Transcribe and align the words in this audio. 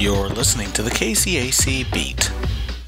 You're 0.00 0.28
listening 0.28 0.72
to 0.72 0.82
the 0.82 0.90
KCAC 0.90 1.90
Beat. 1.92 2.32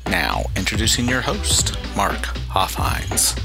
Now, 0.09 0.43
introducing 0.57 1.09
your 1.09 1.21
host, 1.21 1.77
Mark 1.97 2.17
Hoffhines. 2.51 3.41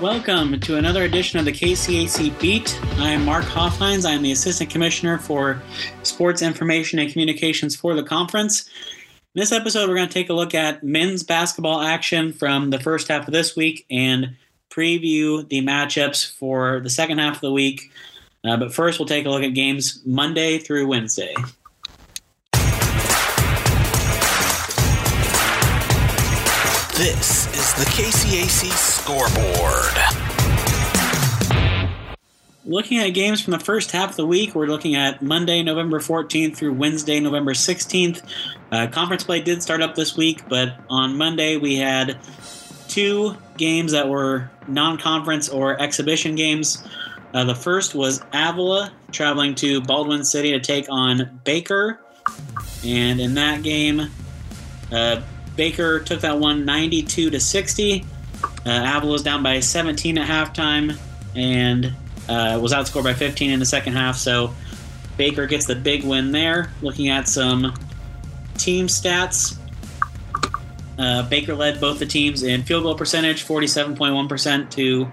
Welcome 0.00 0.60
to 0.60 0.76
another 0.76 1.02
edition 1.02 1.40
of 1.40 1.44
the 1.44 1.52
KCAC 1.52 2.38
Beat. 2.40 2.80
I'm 2.98 3.24
Mark 3.24 3.44
Hoffhines. 3.44 4.06
I'm 4.06 4.22
the 4.22 4.30
Assistant 4.30 4.70
Commissioner 4.70 5.18
for 5.18 5.60
Sports 6.04 6.42
Information 6.42 7.00
and 7.00 7.10
Communications 7.10 7.74
for 7.74 7.94
the 7.94 8.04
conference. 8.04 8.70
In 9.34 9.40
this 9.40 9.50
episode, 9.50 9.88
we're 9.88 9.96
going 9.96 10.08
to 10.08 10.14
take 10.14 10.30
a 10.30 10.32
look 10.32 10.54
at 10.54 10.84
men's 10.84 11.24
basketball 11.24 11.80
action 11.80 12.32
from 12.32 12.70
the 12.70 12.78
first 12.78 13.08
half 13.08 13.26
of 13.26 13.32
this 13.32 13.56
week 13.56 13.84
and 13.90 14.36
preview 14.74 15.48
the 15.48 15.62
matchups 15.62 16.30
for 16.30 16.80
the 16.80 16.90
second 16.90 17.18
half 17.18 17.36
of 17.36 17.40
the 17.40 17.52
week. 17.52 17.92
Uh, 18.44 18.56
but 18.56 18.74
first, 18.74 18.98
we'll 18.98 19.08
take 19.08 19.24
a 19.24 19.30
look 19.30 19.42
at 19.42 19.54
games 19.54 20.02
Monday 20.04 20.58
through 20.58 20.86
Wednesday. 20.86 21.34
This 26.96 27.48
is 27.52 27.74
the 27.74 27.84
KCAC 27.90 28.70
scoreboard. 28.70 29.94
Looking 32.66 32.98
at 32.98 33.10
games 33.10 33.42
from 33.42 33.50
the 33.50 33.58
first 33.58 33.90
half 33.90 34.10
of 34.10 34.16
the 34.16 34.26
week, 34.26 34.54
we're 34.54 34.66
looking 34.66 34.94
at 34.94 35.20
Monday, 35.20 35.62
November 35.62 35.98
14th 35.98 36.56
through 36.56 36.72
Wednesday, 36.72 37.20
November 37.20 37.52
16th. 37.52 38.22
Uh, 38.72 38.86
conference 38.86 39.22
play 39.22 39.40
did 39.40 39.62
start 39.62 39.82
up 39.82 39.94
this 39.94 40.16
week, 40.16 40.48
but 40.48 40.76
on 40.88 41.16
Monday 41.16 41.56
we 41.56 41.76
had 41.76 42.18
two 42.94 43.36
games 43.56 43.90
that 43.90 44.08
were 44.08 44.48
non 44.68 44.96
conference 44.96 45.48
or 45.48 45.80
exhibition 45.82 46.36
games. 46.36 46.86
Uh, 47.34 47.42
the 47.42 47.54
first 47.54 47.96
was 47.96 48.22
Avila 48.32 48.92
traveling 49.10 49.56
to 49.56 49.80
Baldwin 49.80 50.24
City 50.24 50.52
to 50.52 50.60
take 50.60 50.86
on 50.88 51.40
Baker. 51.42 51.98
And 52.84 53.20
in 53.20 53.34
that 53.34 53.64
game, 53.64 54.08
uh, 54.92 55.22
Baker 55.56 55.98
took 55.98 56.20
that 56.20 56.38
one 56.38 56.64
92 56.64 57.30
to 57.30 57.40
60. 57.40 58.04
Uh, 58.64 58.94
Avila 58.96 59.10
was 59.10 59.22
down 59.22 59.42
by 59.42 59.58
17 59.58 60.16
at 60.16 60.28
halftime 60.28 60.96
and 61.34 61.86
uh, 62.28 62.60
was 62.62 62.72
outscored 62.72 63.02
by 63.02 63.14
15 63.14 63.50
in 63.50 63.58
the 63.58 63.66
second 63.66 63.94
half. 63.94 64.16
So 64.16 64.54
Baker 65.16 65.46
gets 65.46 65.66
the 65.66 65.74
big 65.74 66.04
win 66.04 66.30
there. 66.30 66.70
Looking 66.80 67.08
at 67.08 67.26
some 67.26 67.74
team 68.56 68.86
stats, 68.86 69.58
uh, 70.98 71.28
Baker 71.28 71.54
led 71.54 71.80
both 71.80 71.98
the 71.98 72.06
teams 72.06 72.42
in 72.42 72.62
field 72.62 72.84
goal 72.84 72.94
percentage, 72.94 73.44
47.1% 73.44 74.70
to 74.70 75.06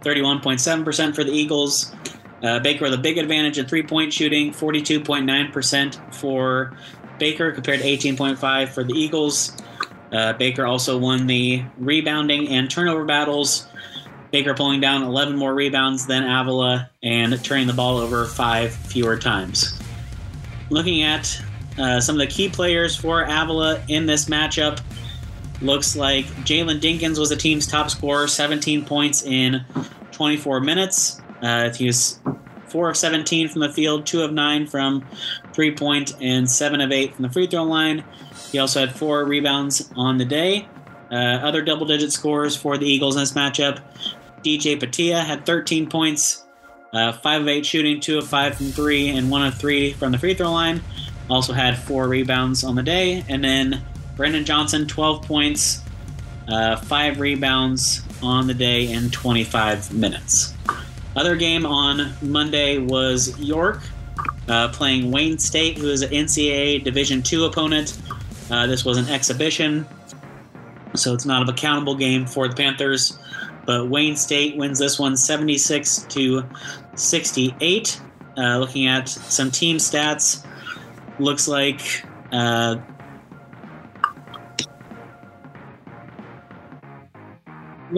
31.7% 0.00 1.14
for 1.14 1.24
the 1.24 1.32
Eagles. 1.32 1.94
Uh, 2.42 2.60
Baker 2.60 2.84
with 2.84 2.94
a 2.94 2.98
big 2.98 3.18
advantage 3.18 3.58
in 3.58 3.66
three 3.66 3.82
point 3.82 4.12
shooting, 4.12 4.52
42.9% 4.52 6.14
for 6.14 6.76
Baker 7.18 7.52
compared 7.52 7.80
to 7.80 7.86
18.5 7.86 8.68
for 8.68 8.84
the 8.84 8.94
Eagles. 8.94 9.56
Uh, 10.12 10.32
Baker 10.34 10.64
also 10.66 10.98
won 10.98 11.26
the 11.26 11.64
rebounding 11.78 12.48
and 12.48 12.70
turnover 12.70 13.04
battles. 13.04 13.66
Baker 14.30 14.54
pulling 14.54 14.80
down 14.80 15.02
11 15.02 15.36
more 15.36 15.54
rebounds 15.54 16.06
than 16.06 16.22
Avila 16.22 16.90
and 17.02 17.42
turning 17.44 17.66
the 17.66 17.72
ball 17.72 17.98
over 17.98 18.26
five 18.26 18.72
fewer 18.72 19.16
times. 19.16 19.78
Looking 20.70 21.02
at 21.02 21.40
uh, 21.78 22.00
some 22.00 22.14
of 22.14 22.20
the 22.20 22.26
key 22.26 22.48
players 22.48 22.94
for 22.94 23.22
Avila 23.22 23.82
in 23.88 24.06
this 24.06 24.26
matchup, 24.26 24.80
looks 25.60 25.96
like 25.96 26.26
Jalen 26.44 26.80
Dinkins 26.80 27.18
was 27.18 27.30
the 27.30 27.36
team's 27.36 27.66
top 27.66 27.90
scorer, 27.90 28.28
17 28.28 28.84
points 28.84 29.22
in 29.22 29.64
24 30.12 30.60
minutes. 30.60 31.20
Uh, 31.42 31.70
he 31.70 31.86
was 31.86 32.20
4 32.68 32.90
of 32.90 32.96
17 32.96 33.48
from 33.48 33.60
the 33.60 33.72
field, 33.72 34.06
2 34.06 34.22
of 34.22 34.32
9 34.32 34.66
from 34.66 35.06
three 35.52 35.74
point, 35.74 36.14
and 36.20 36.48
7 36.48 36.80
of 36.80 36.92
8 36.92 37.14
from 37.14 37.22
the 37.22 37.30
free 37.30 37.46
throw 37.46 37.64
line. 37.64 38.04
He 38.52 38.58
also 38.58 38.80
had 38.80 38.94
four 38.94 39.24
rebounds 39.24 39.90
on 39.96 40.18
the 40.18 40.24
day. 40.24 40.68
Uh, 41.10 41.14
other 41.14 41.62
double 41.62 41.86
digit 41.86 42.12
scores 42.12 42.54
for 42.56 42.76
the 42.76 42.86
Eagles 42.86 43.16
in 43.16 43.20
this 43.20 43.32
matchup. 43.32 43.80
DJ 44.42 44.78
Patia 44.78 45.22
had 45.22 45.44
13 45.46 45.88
points, 45.88 46.44
uh, 46.92 47.12
5 47.12 47.42
of 47.42 47.48
8 47.48 47.66
shooting, 47.66 48.00
2 48.00 48.18
of 48.18 48.28
5 48.28 48.56
from 48.56 48.66
3, 48.66 49.10
and 49.10 49.30
1 49.30 49.46
of 49.46 49.54
3 49.54 49.92
from 49.94 50.12
the 50.12 50.18
free 50.18 50.34
throw 50.34 50.52
line. 50.52 50.82
Also 51.30 51.52
had 51.52 51.78
4 51.78 52.08
rebounds 52.08 52.64
on 52.64 52.74
the 52.74 52.82
day. 52.82 53.24
And 53.28 53.42
then 53.42 53.82
Brendan 54.18 54.44
Johnson, 54.44 54.84
12 54.84 55.22
points, 55.22 55.80
uh, 56.48 56.74
5 56.74 57.20
rebounds 57.20 58.02
on 58.20 58.48
the 58.48 58.52
day 58.52 58.90
in 58.90 59.10
25 59.10 59.94
minutes. 59.94 60.54
Other 61.14 61.36
game 61.36 61.64
on 61.64 62.12
Monday 62.20 62.78
was 62.78 63.38
York 63.38 63.80
uh, 64.48 64.70
playing 64.70 65.12
Wayne 65.12 65.38
State, 65.38 65.78
who 65.78 65.88
is 65.88 66.02
an 66.02 66.10
NCAA 66.10 66.82
Division 66.82 67.22
II 67.32 67.46
opponent. 67.46 67.96
Uh, 68.50 68.66
this 68.66 68.84
was 68.84 68.98
an 68.98 69.08
exhibition, 69.08 69.86
so 70.96 71.14
it's 71.14 71.24
not 71.24 71.48
a 71.48 71.52
accountable 71.52 71.94
game 71.94 72.26
for 72.26 72.48
the 72.48 72.56
Panthers. 72.56 73.20
But 73.66 73.88
Wayne 73.88 74.16
State 74.16 74.56
wins 74.56 74.80
this 74.80 74.98
one 74.98 75.16
76 75.16 76.06
to 76.08 76.42
68. 76.96 78.00
Uh, 78.36 78.58
looking 78.58 78.88
at 78.88 79.08
some 79.08 79.52
team 79.52 79.76
stats, 79.76 80.44
looks 81.20 81.46
like 81.46 82.04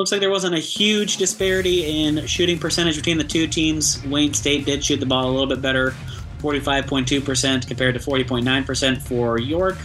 looks 0.00 0.12
like 0.12 0.20
there 0.22 0.30
wasn't 0.30 0.54
a 0.54 0.58
huge 0.58 1.18
disparity 1.18 2.06
in 2.06 2.26
shooting 2.26 2.58
percentage 2.58 2.96
between 2.96 3.18
the 3.18 3.24
two 3.24 3.46
teams. 3.46 4.02
Wayne 4.06 4.32
State 4.32 4.64
did 4.64 4.82
shoot 4.82 4.98
the 4.98 5.04
ball 5.04 5.28
a 5.28 5.30
little 5.30 5.46
bit 5.46 5.60
better, 5.60 5.94
45.2% 6.38 7.68
compared 7.68 7.94
to 7.94 8.00
40.9% 8.00 9.02
for 9.02 9.38
York. 9.38 9.76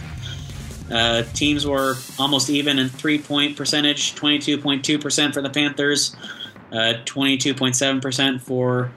Uh, 0.90 1.22
teams 1.34 1.66
were 1.66 1.96
almost 2.18 2.48
even 2.48 2.78
in 2.78 2.88
three 2.88 3.18
point 3.18 3.58
percentage 3.58 4.14
22.2% 4.14 5.34
for 5.34 5.42
the 5.42 5.50
Panthers, 5.50 6.16
uh, 6.72 6.94
22.7% 7.04 8.40
for 8.40 8.90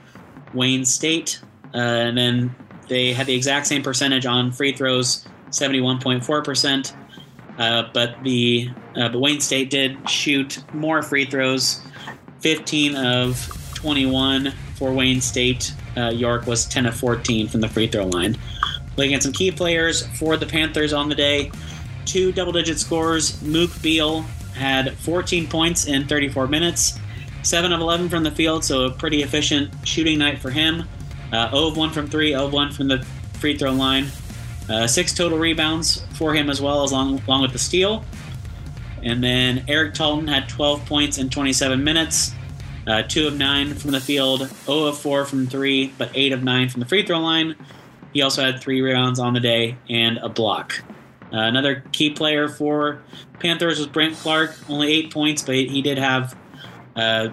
Wayne 0.54 0.86
State. 0.86 1.42
Uh, 1.74 1.76
and 1.76 2.16
then 2.16 2.56
they 2.88 3.12
had 3.12 3.26
the 3.26 3.34
exact 3.34 3.66
same 3.66 3.82
percentage 3.82 4.24
on 4.24 4.52
free 4.52 4.72
throws, 4.72 5.26
71.4%. 5.50 6.94
Uh, 7.60 7.84
but 7.92 8.16
the 8.24 8.70
uh, 8.96 9.10
but 9.10 9.20
Wayne 9.20 9.40
State 9.40 9.68
did 9.68 10.08
shoot 10.08 10.64
more 10.72 11.02
free 11.02 11.26
throws, 11.26 11.82
15 12.40 12.96
of 12.96 13.72
21 13.74 14.52
for 14.76 14.92
Wayne 14.92 15.20
State. 15.20 15.74
Uh, 15.96 16.08
York 16.08 16.46
was 16.46 16.64
10 16.66 16.86
of 16.86 16.96
14 16.96 17.48
from 17.48 17.60
the 17.60 17.68
free 17.68 17.86
throw 17.86 18.06
line. 18.06 18.38
Looking 18.96 19.14
at 19.14 19.22
some 19.22 19.32
key 19.32 19.50
players 19.50 20.06
for 20.18 20.38
the 20.38 20.46
Panthers 20.46 20.94
on 20.94 21.10
the 21.10 21.14
day, 21.14 21.52
two 22.06 22.32
double-digit 22.32 22.78
scores. 22.78 23.40
Mook 23.42 23.70
Beal 23.82 24.22
had 24.54 24.96
14 24.98 25.46
points 25.46 25.86
in 25.86 26.06
34 26.06 26.46
minutes, 26.46 26.98
7 27.42 27.72
of 27.72 27.80
11 27.80 28.08
from 28.08 28.22
the 28.22 28.30
field, 28.30 28.64
so 28.64 28.86
a 28.86 28.90
pretty 28.90 29.22
efficient 29.22 29.70
shooting 29.84 30.18
night 30.18 30.38
for 30.38 30.50
him. 30.50 30.84
Uh, 31.30 31.50
0 31.50 31.68
of 31.68 31.76
1 31.76 31.90
from 31.90 32.08
3, 32.08 32.30
0 32.30 32.46
of 32.46 32.52
1 32.52 32.72
from 32.72 32.88
the 32.88 33.04
free 33.34 33.56
throw 33.56 33.72
line. 33.72 34.06
Uh, 34.70 34.86
six 34.86 35.12
total 35.12 35.36
rebounds 35.36 36.04
for 36.12 36.32
him 36.32 36.48
as 36.48 36.60
well, 36.60 36.84
as 36.84 36.92
long, 36.92 37.20
along 37.26 37.42
with 37.42 37.52
the 37.52 37.58
steal. 37.58 38.04
And 39.02 39.22
then 39.22 39.64
Eric 39.66 39.94
Talton 39.94 40.28
had 40.28 40.48
12 40.48 40.86
points 40.86 41.18
in 41.18 41.28
27 41.28 41.82
minutes, 41.82 42.32
uh, 42.86 43.02
2 43.02 43.26
of 43.26 43.36
9 43.36 43.74
from 43.74 43.90
the 43.90 44.00
field, 44.00 44.48
0 44.66 44.84
of 44.84 44.98
4 44.98 45.24
from 45.24 45.46
3, 45.46 45.92
but 45.98 46.10
8 46.14 46.32
of 46.32 46.44
9 46.44 46.68
from 46.68 46.80
the 46.80 46.86
free 46.86 47.04
throw 47.04 47.18
line. 47.18 47.56
He 48.12 48.22
also 48.22 48.42
had 48.42 48.60
3 48.60 48.80
rebounds 48.80 49.18
on 49.18 49.34
the 49.34 49.40
day 49.40 49.76
and 49.88 50.18
a 50.18 50.28
block. 50.28 50.82
Uh, 51.32 51.38
another 51.38 51.82
key 51.92 52.10
player 52.10 52.48
for 52.48 53.02
Panthers 53.40 53.78
was 53.78 53.88
Brent 53.88 54.16
Clark, 54.16 54.56
only 54.68 54.92
8 54.92 55.12
points, 55.12 55.42
but 55.42 55.54
he 55.54 55.82
did 55.82 55.98
have 55.98 56.36
uh, 56.94 57.28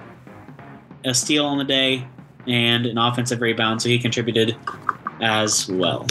a 1.03 1.13
steal 1.13 1.45
on 1.45 1.57
the 1.57 1.63
day 1.63 2.07
and 2.47 2.85
an 2.85 2.97
offensive 2.97 3.41
rebound, 3.41 3.81
so 3.81 3.89
he 3.89 3.99
contributed 3.99 4.55
as 5.21 5.67
well. 5.67 6.07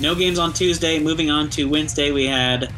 No 0.00 0.14
games 0.14 0.38
on 0.38 0.52
Tuesday. 0.52 0.98
Moving 0.98 1.30
on 1.30 1.48
to 1.50 1.64
Wednesday, 1.64 2.12
we 2.12 2.26
had 2.26 2.72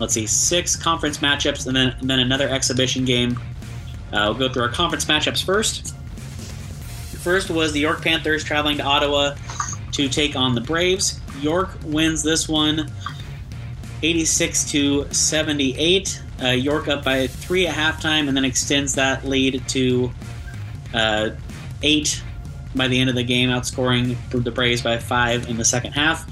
let's 0.00 0.14
see, 0.14 0.26
six 0.26 0.74
conference 0.74 1.18
matchups 1.18 1.66
and 1.66 1.76
then 1.76 1.94
and 2.00 2.10
then 2.10 2.18
another 2.18 2.48
exhibition 2.48 3.04
game. 3.04 3.38
Uh, 4.12 4.34
we'll 4.36 4.48
go 4.48 4.52
through 4.52 4.62
our 4.62 4.68
conference 4.68 5.04
matchups 5.04 5.44
first. 5.44 5.94
First 7.22 7.50
was 7.50 7.72
the 7.72 7.80
York 7.80 8.02
Panthers 8.02 8.42
traveling 8.42 8.78
to 8.78 8.82
Ottawa 8.82 9.34
to 9.92 10.08
take 10.08 10.34
on 10.34 10.54
the 10.54 10.60
Braves. 10.60 11.20
York 11.40 11.70
wins 11.84 12.22
this 12.22 12.48
one 12.48 12.90
86 14.02 14.70
to 14.70 15.12
78. 15.12 16.22
Uh, 16.42 16.48
York 16.48 16.88
up 16.88 17.04
by 17.04 17.26
three 17.26 17.66
at 17.66 17.74
halftime 17.74 18.26
and 18.28 18.36
then 18.36 18.46
extends 18.46 18.94
that 18.94 19.26
lead 19.26 19.62
to 19.68 20.10
uh, 20.94 21.30
eight 21.82 22.22
by 22.74 22.88
the 22.88 22.98
end 22.98 23.10
of 23.10 23.16
the 23.16 23.24
game, 23.24 23.50
outscoring 23.50 24.16
the 24.30 24.50
Braves 24.50 24.82
by 24.82 24.98
five 24.98 25.48
in 25.48 25.56
the 25.56 25.64
second 25.64 25.92
half. 25.92 26.26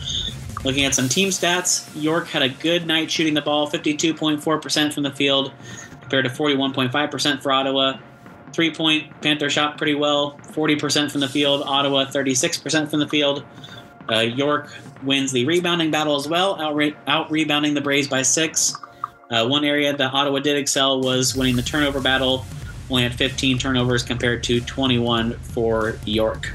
Looking 0.65 0.85
at 0.85 0.95
some 0.95 1.09
team 1.09 1.29
stats, 1.29 1.89
York 2.01 2.27
had 2.29 2.43
a 2.43 2.49
good 2.49 2.87
night 2.87 3.11
shooting 3.11 3.35
the 3.35 3.43
ball, 3.43 3.71
52.4% 3.71 4.93
from 4.93 5.03
the 5.03 5.11
field 5.11 5.53
compared 6.01 6.25
to 6.25 6.31
41.5% 6.31 7.43
for 7.43 7.53
Ottawa. 7.53 7.99
Three 8.53 8.75
point, 8.75 9.21
Panther 9.21 9.51
shot 9.51 9.77
pretty 9.77 9.95
well, 9.95 10.39
40% 10.53 11.13
from 11.13 11.21
the 11.21 11.29
field. 11.29 11.63
Ottawa, 11.65 12.07
36% 12.07 12.91
from 12.91 12.99
the 12.99 13.09
field. 13.09 13.45
Uh, 14.11 14.21
York 14.21 14.75
wins 15.03 15.33
the 15.33 15.45
rebounding 15.45 15.91
battle 15.91 16.17
as 16.17 16.27
well, 16.27 16.61
out, 16.61 16.75
re- 16.75 16.97
out 17.07 17.31
rebounding 17.31 17.75
the 17.75 17.81
Braves 17.81 18.09
by 18.09 18.23
six. 18.23 18.75
Uh, 19.31 19.47
one 19.47 19.65
area 19.65 19.95
that 19.95 20.15
Ottawa 20.15 20.39
did 20.39 20.57
excel 20.57 21.03
was 21.03 21.37
winning 21.37 21.57
the 21.57 21.63
turnover 21.63 22.01
battle, 22.01 22.47
only 22.91 23.03
had 23.03 23.15
15 23.15 23.59
turnovers 23.59 24.03
compared 24.03 24.43
to 24.45 24.61
21 24.61 25.35
for 25.39 25.99
York. 26.05 26.53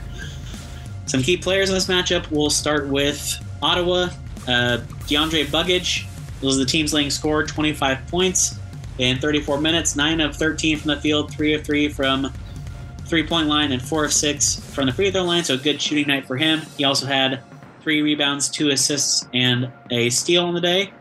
Some 1.05 1.21
key 1.21 1.37
players 1.37 1.69
in 1.69 1.75
this 1.75 1.87
matchup. 1.87 2.29
We'll 2.31 2.49
start 2.49 2.87
with 2.87 3.39
Ottawa. 3.61 4.09
Uh, 4.47 4.79
DeAndre 5.07 5.45
Bugage 5.45 6.05
was 6.41 6.57
the 6.57 6.65
team's 6.65 6.93
leading 6.93 7.11
scorer, 7.11 7.45
25 7.45 8.07
points 8.07 8.59
in 8.97 9.17
34 9.17 9.59
minutes, 9.59 9.95
9 9.95 10.21
of 10.21 10.35
13 10.35 10.77
from 10.77 10.89
the 10.89 11.01
field, 11.01 11.31
3 11.33 11.53
of 11.53 11.65
3 11.65 11.89
from 11.89 12.31
three 13.05 13.25
point 13.25 13.47
line, 13.47 13.71
and 13.71 13.81
4 13.81 14.05
of 14.05 14.13
6 14.13 14.55
from 14.73 14.87
the 14.87 14.91
free 14.91 15.11
throw 15.11 15.23
line. 15.23 15.43
So 15.43 15.55
a 15.55 15.57
good 15.57 15.81
shooting 15.81 16.07
night 16.07 16.25
for 16.25 16.37
him. 16.37 16.61
He 16.77 16.83
also 16.83 17.05
had 17.05 17.41
three 17.81 18.01
rebounds, 18.01 18.49
two 18.49 18.69
assists, 18.69 19.27
and 19.33 19.71
a 19.91 20.09
steal 20.09 20.45
on 20.45 20.53
the 20.53 20.61
day. 20.61 20.91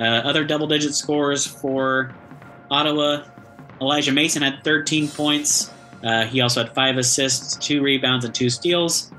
Uh, 0.00 0.04
other 0.04 0.44
double 0.44 0.66
digit 0.66 0.94
scores 0.94 1.46
for 1.46 2.14
Ottawa. 2.70 3.24
Elijah 3.84 4.12
Mason 4.12 4.42
had 4.42 4.64
13 4.64 5.08
points. 5.08 5.70
Uh, 6.02 6.24
he 6.24 6.40
also 6.40 6.64
had 6.64 6.74
five 6.74 6.96
assists, 6.96 7.56
two 7.56 7.82
rebounds, 7.82 8.24
and 8.24 8.34
two 8.34 8.48
steals. 8.48 9.12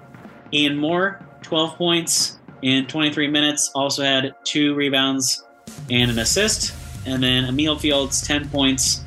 Ian 0.51 0.75
Moore, 0.75 1.19
12 1.43 1.75
points 1.75 2.39
in 2.63 2.87
23 2.87 3.27
minutes, 3.27 3.69
also 3.75 4.03
had 4.03 4.33
two 4.43 4.73
rebounds 4.73 5.43
and 5.89 6.09
an 6.09 6.19
assist. 6.19 6.73
And 7.05 7.21
then 7.21 7.45
Emil 7.45 7.77
Fields, 7.77 8.21
10 8.25 8.49
points, 8.49 9.03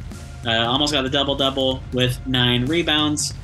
uh, 0.47 0.51
almost 0.51 0.93
got 0.93 1.03
the 1.03 1.11
double 1.11 1.35
double 1.35 1.83
with 1.93 2.25
nine 2.25 2.67
rebounds, 2.67 3.35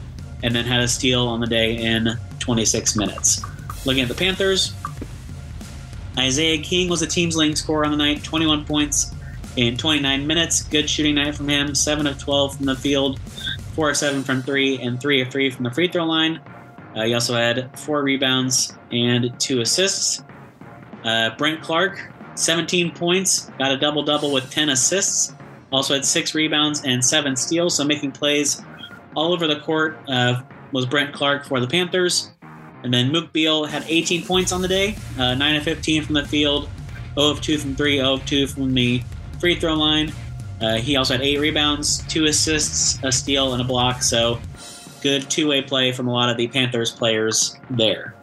and 0.45 0.55
then 0.55 0.65
had 0.65 0.81
a 0.81 0.89
steal 0.89 1.27
on 1.27 1.41
the 1.41 1.47
day 1.47 1.77
in 1.77 2.17
26 2.39 2.97
minutes. 2.97 3.43
Looking 3.85 4.03
at 4.03 4.09
the 4.09 4.15
Panthers, 4.15 4.73
Isaiah 6.17 6.63
King 6.63 6.89
was 6.89 7.01
the 7.01 7.09
team's 7.09 7.37
leading 7.37 7.57
scorer 7.57 7.85
on 7.85 7.91
the 7.91 7.97
night, 7.97 8.23
21 8.23 8.65
points 8.65 9.14
in 9.56 9.77
29 9.77 10.27
minutes. 10.27 10.62
Good 10.62 10.89
shooting 10.89 11.17
night 11.17 11.35
from 11.35 11.49
him, 11.49 11.75
7 11.75 12.06
of 12.06 12.19
12 12.19 12.56
from 12.56 12.67
the 12.67 12.77
field, 12.77 13.21
4 13.75 13.91
of 13.91 13.97
7 13.97 14.23
from 14.23 14.43
3, 14.43 14.79
and 14.81 15.01
3 15.01 15.23
of 15.23 15.31
3 15.31 15.51
from 15.51 15.65
the 15.65 15.71
free 15.71 15.89
throw 15.89 16.05
line. 16.05 16.41
Uh, 16.95 17.05
he 17.05 17.15
also 17.15 17.35
had 17.35 17.77
4 17.79 18.03
rebounds 18.03 18.73
and 18.93 19.39
2 19.39 19.61
assists. 19.61 20.23
Uh, 21.05 21.31
Brent 21.37 21.62
Clark, 21.62 22.12
17 22.37 22.93
points, 22.93 23.51
got 23.59 23.73
a 23.73 23.77
double 23.77 24.03
double 24.03 24.33
with 24.33 24.51
10 24.51 24.71
assists. 24.71 25.35
Also 25.73 25.95
had 25.95 26.05
6 26.05 26.35
rebounds 26.35 26.83
and 26.85 27.05
7 27.05 27.37
steals, 27.37 27.77
so 27.77 27.85
making 27.85 28.12
plays 28.12 28.62
all 29.17 29.33
over 29.33 29.47
the 29.47 29.61
court 29.61 29.99
uh, 30.09 30.43
was 30.73 30.87
Brent 30.87 31.12
Clark 31.12 31.45
for 31.45 31.61
the 31.61 31.67
Panthers. 31.67 32.31
And 32.83 32.93
then 32.93 33.11
Mook 33.11 33.33
Beal 33.33 33.65
had 33.65 33.85
18 33.87 34.27
points 34.27 34.53
on 34.53 34.61
the 34.61 34.69
day, 34.69 34.97
uh, 35.19 35.35
9 35.35 35.56
of 35.56 35.62
15 35.62 36.05
from 36.05 36.15
the 36.15 36.27
field, 36.27 36.69
0 37.15 37.31
of 37.31 37.41
2 37.41 37.59
from 37.59 37.75
3, 37.75 37.97
0 37.97 38.12
of 38.15 38.27
2 38.27 38.47
from 38.47 38.75
the 38.75 39.03
free 39.41 39.55
throw 39.55 39.75
line. 39.75 40.13
Uh, 40.61 40.77
he 40.77 40.97
also 40.97 41.15
had 41.15 41.23
8 41.23 41.39
rebounds, 41.39 42.07
2 42.07 42.27
assists, 42.27 43.03
a 43.03 43.11
steal, 43.11 43.53
and 43.53 43.61
a 43.61 43.65
block, 43.65 44.03
so 44.03 44.41
good 45.05 45.29
two 45.29 45.47
way 45.47 45.61
play 45.61 45.93
from 45.93 46.09
a 46.09 46.13
lot 46.13 46.31
of 46.31 46.39
the 46.39 46.49
Panthers 46.49 46.91
players 46.91 47.57
there. 47.69 48.15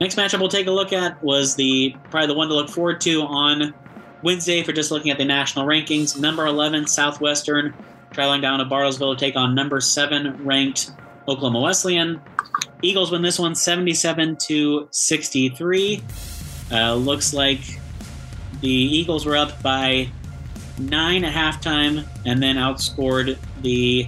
Next 0.00 0.16
matchup 0.16 0.40
we'll 0.40 0.48
take 0.48 0.66
a 0.66 0.72
look 0.72 0.92
at 0.92 1.22
was 1.22 1.54
the 1.56 1.94
probably 2.10 2.28
the 2.28 2.34
one 2.34 2.48
to 2.48 2.54
look 2.54 2.70
forward 2.70 3.02
to 3.02 3.20
on 3.22 3.74
Wednesday 4.22 4.62
for 4.62 4.72
just 4.72 4.90
looking 4.90 5.10
at 5.10 5.18
the 5.18 5.26
national 5.26 5.66
rankings. 5.66 6.18
Number 6.18 6.46
11, 6.46 6.86
Southwestern, 6.86 7.74
traveling 8.12 8.40
down 8.40 8.60
to 8.60 8.64
Bartlesville 8.64 9.14
to 9.14 9.20
take 9.20 9.36
on 9.36 9.54
number 9.54 9.78
7 9.78 10.42
ranked 10.42 10.90
Oklahoma 11.28 11.60
Wesleyan. 11.60 12.20
Eagles 12.80 13.10
win 13.10 13.20
this 13.20 13.38
one 13.38 13.54
77 13.54 14.36
to 14.36 14.88
63. 14.90 16.02
Uh, 16.72 16.94
looks 16.94 17.34
like 17.34 17.60
the 18.62 18.68
Eagles 18.68 19.26
were 19.26 19.36
up 19.36 19.62
by 19.62 20.08
nine 20.78 21.24
at 21.24 21.32
halftime 21.32 22.06
and 22.24 22.42
then 22.42 22.56
outscored 22.56 23.38
the 23.62 24.06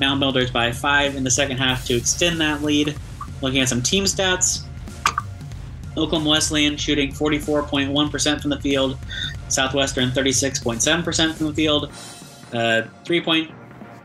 Mound 0.00 0.20
Builders 0.20 0.50
by 0.50 0.72
five 0.72 1.14
in 1.16 1.24
the 1.24 1.30
second 1.30 1.58
half 1.58 1.84
to 1.86 1.96
extend 1.96 2.40
that 2.40 2.62
lead. 2.62 2.96
Looking 3.40 3.60
at 3.60 3.68
some 3.68 3.82
team 3.82 4.04
stats, 4.04 4.64
Oklahoma 5.96 6.30
Wesleyan 6.30 6.76
shooting 6.76 7.12
44.1% 7.12 8.40
from 8.40 8.50
the 8.50 8.60
field, 8.60 8.98
Southwestern 9.48 10.10
36.7% 10.10 11.34
from 11.34 11.46
the 11.46 11.54
field. 11.54 11.92
Uh, 12.52 12.82
three 13.04 13.20
point 13.20 13.50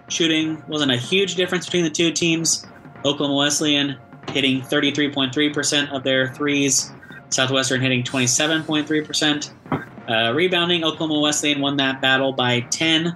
shooting 0.07 0.61
wasn't 0.67 0.91
a 0.91 0.97
huge 0.97 1.35
difference 1.35 1.65
between 1.65 1.83
the 1.83 1.89
two 1.89 2.11
teams. 2.11 2.65
Oklahoma 3.05 3.35
Wesleyan 3.35 3.97
hitting 4.29 4.61
33.3% 4.61 5.91
of 5.91 6.03
their 6.03 6.33
threes, 6.33 6.91
Southwestern 7.29 7.81
hitting 7.81 8.03
27.3%. 8.03 9.51
Uh, 10.09 10.33
rebounding, 10.33 10.83
Oklahoma 10.83 11.19
Wesleyan 11.19 11.61
won 11.61 11.77
that 11.77 12.01
battle 12.01 12.33
by 12.33 12.61
10. 12.61 13.15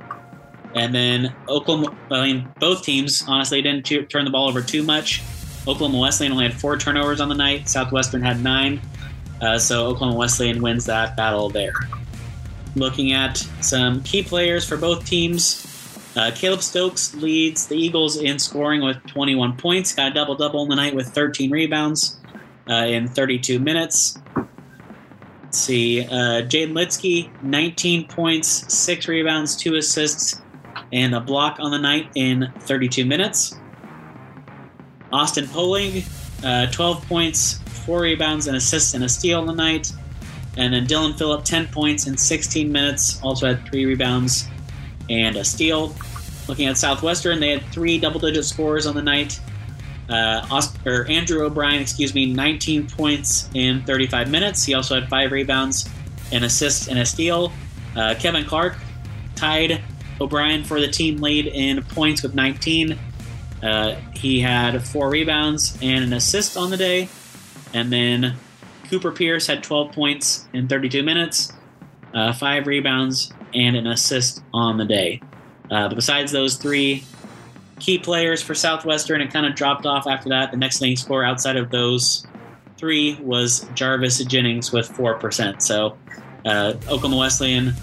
And 0.75 0.93
then 0.93 1.35
Oklahoma, 1.49 1.95
I 2.11 2.25
mean, 2.25 2.49
both 2.59 2.83
teams 2.83 3.23
honestly 3.27 3.61
didn't 3.61 3.85
t- 3.85 4.03
turn 4.03 4.25
the 4.25 4.31
ball 4.31 4.47
over 4.47 4.61
too 4.61 4.83
much. 4.83 5.21
Oklahoma 5.67 5.99
Wesleyan 5.99 6.33
only 6.33 6.47
had 6.47 6.59
four 6.59 6.77
turnovers 6.77 7.19
on 7.19 7.29
the 7.29 7.35
night. 7.35 7.67
Southwestern 7.67 8.21
had 8.21 8.43
nine. 8.43 8.79
Uh, 9.41 9.57
so 9.57 9.87
Oklahoma 9.87 10.17
Wesleyan 10.17 10.61
wins 10.61 10.85
that 10.85 11.17
battle 11.17 11.49
there. 11.49 11.73
Looking 12.75 13.11
at 13.11 13.37
some 13.61 14.01
key 14.03 14.23
players 14.23 14.67
for 14.67 14.77
both 14.77 15.05
teams, 15.05 15.67
uh, 16.15 16.31
Caleb 16.35 16.61
Stokes 16.61 17.15
leads 17.15 17.67
the 17.67 17.75
Eagles 17.75 18.17
in 18.17 18.37
scoring 18.37 18.81
with 18.81 19.03
21 19.07 19.57
points. 19.57 19.93
Got 19.93 20.11
a 20.11 20.13
double 20.13 20.35
double 20.35 20.63
in 20.63 20.69
the 20.69 20.75
night 20.75 20.95
with 20.95 21.07
13 21.07 21.49
rebounds 21.49 22.19
uh, 22.69 22.85
in 22.87 23.07
32 23.07 23.59
minutes. 23.59 24.17
Let's 25.53 25.65
see, 25.65 26.01
uh, 26.01 26.41
Jaden 26.41 26.71
Litsky, 26.71 27.29
19 27.43 28.07
points, 28.07 28.73
six 28.73 29.07
rebounds, 29.07 29.55
two 29.55 29.75
assists, 29.75 30.41
and 30.91 31.13
a 31.13 31.19
block 31.19 31.57
on 31.59 31.69
the 31.69 31.77
night 31.77 32.09
in 32.15 32.51
32 32.61 33.05
minutes. 33.05 33.55
Austin 35.11 35.45
Poling, 35.45 36.05
uh, 36.43 36.71
12 36.71 37.07
points, 37.07 37.59
four 37.85 38.01
rebounds, 38.01 38.47
and 38.47 38.57
assists, 38.57 38.95
and 38.95 39.03
a 39.03 39.07
steal 39.09 39.41
on 39.41 39.45
the 39.45 39.53
night. 39.53 39.91
And 40.57 40.73
then 40.73 40.87
Dylan 40.87 41.15
Phillip, 41.15 41.45
10 41.45 41.67
points 41.67 42.07
in 42.07 42.17
16 42.17 42.71
minutes, 42.71 43.21
also 43.21 43.45
had 43.45 43.63
three 43.67 43.85
rebounds 43.85 44.47
and 45.11 45.35
a 45.35 45.43
steal. 45.43 45.95
Looking 46.47 46.65
at 46.65 46.79
Southwestern, 46.79 47.39
they 47.39 47.51
had 47.51 47.63
three 47.71 47.99
double-digit 47.99 48.43
scores 48.43 48.87
on 48.87 48.95
the 48.95 49.03
night. 49.03 49.39
Uh, 50.09 50.45
Oscar, 50.51 51.05
Andrew 51.09 51.45
O'Brien, 51.45 51.81
excuse 51.81 52.13
me, 52.13 52.31
19 52.31 52.89
points 52.89 53.49
in 53.53 53.83
35 53.83 54.29
minutes. 54.29 54.63
He 54.63 54.73
also 54.73 54.99
had 54.99 55.09
five 55.09 55.31
rebounds, 55.31 55.89
an 56.31 56.43
assist, 56.43 56.89
and 56.89 56.99
a 56.99 57.05
steal. 57.05 57.51
Uh, 57.95 58.15
Kevin 58.19 58.45
Clark 58.45 58.75
tied 59.35 59.81
O'Brien 60.19 60.63
for 60.63 60.79
the 60.79 60.87
team 60.87 61.17
lead 61.17 61.47
in 61.47 61.83
points 61.83 62.21
with 62.23 62.35
19. 62.35 62.97
Uh, 63.61 63.95
he 64.13 64.41
had 64.41 64.85
four 64.85 65.09
rebounds 65.09 65.77
and 65.81 66.03
an 66.03 66.13
assist 66.13 66.57
on 66.57 66.69
the 66.69 66.77
day. 66.77 67.07
And 67.73 67.91
then 67.91 68.35
Cooper 68.89 69.11
Pierce 69.11 69.47
had 69.47 69.63
12 69.63 69.93
points 69.93 70.47
in 70.53 70.67
32 70.67 71.01
minutes, 71.01 71.53
uh, 72.13 72.33
five 72.33 72.67
rebounds, 72.67 73.33
and 73.53 73.75
an 73.75 73.87
assist 73.87 74.43
on 74.53 74.77
the 74.77 74.85
day. 74.85 75.21
Uh, 75.71 75.87
but 75.87 75.95
besides 75.95 76.31
those 76.31 76.55
three 76.55 77.03
key 77.79 77.97
players 77.97 78.41
for 78.41 78.55
Southwestern, 78.55 79.21
it 79.21 79.31
kind 79.31 79.45
of 79.45 79.55
dropped 79.55 79.85
off 79.85 80.07
after 80.07 80.29
that. 80.29 80.51
The 80.51 80.57
next 80.57 80.81
leading 80.81 80.97
score 80.97 81.23
outside 81.23 81.57
of 81.57 81.69
those 81.69 82.25
three 82.77 83.15
was 83.21 83.67
Jarvis 83.73 84.23
Jennings 84.25 84.71
with 84.71 84.91
4%. 84.91 85.61
So 85.61 85.97
uh, 86.45 86.73
Oklahoma 86.87 87.17
Wesleyan 87.17 87.73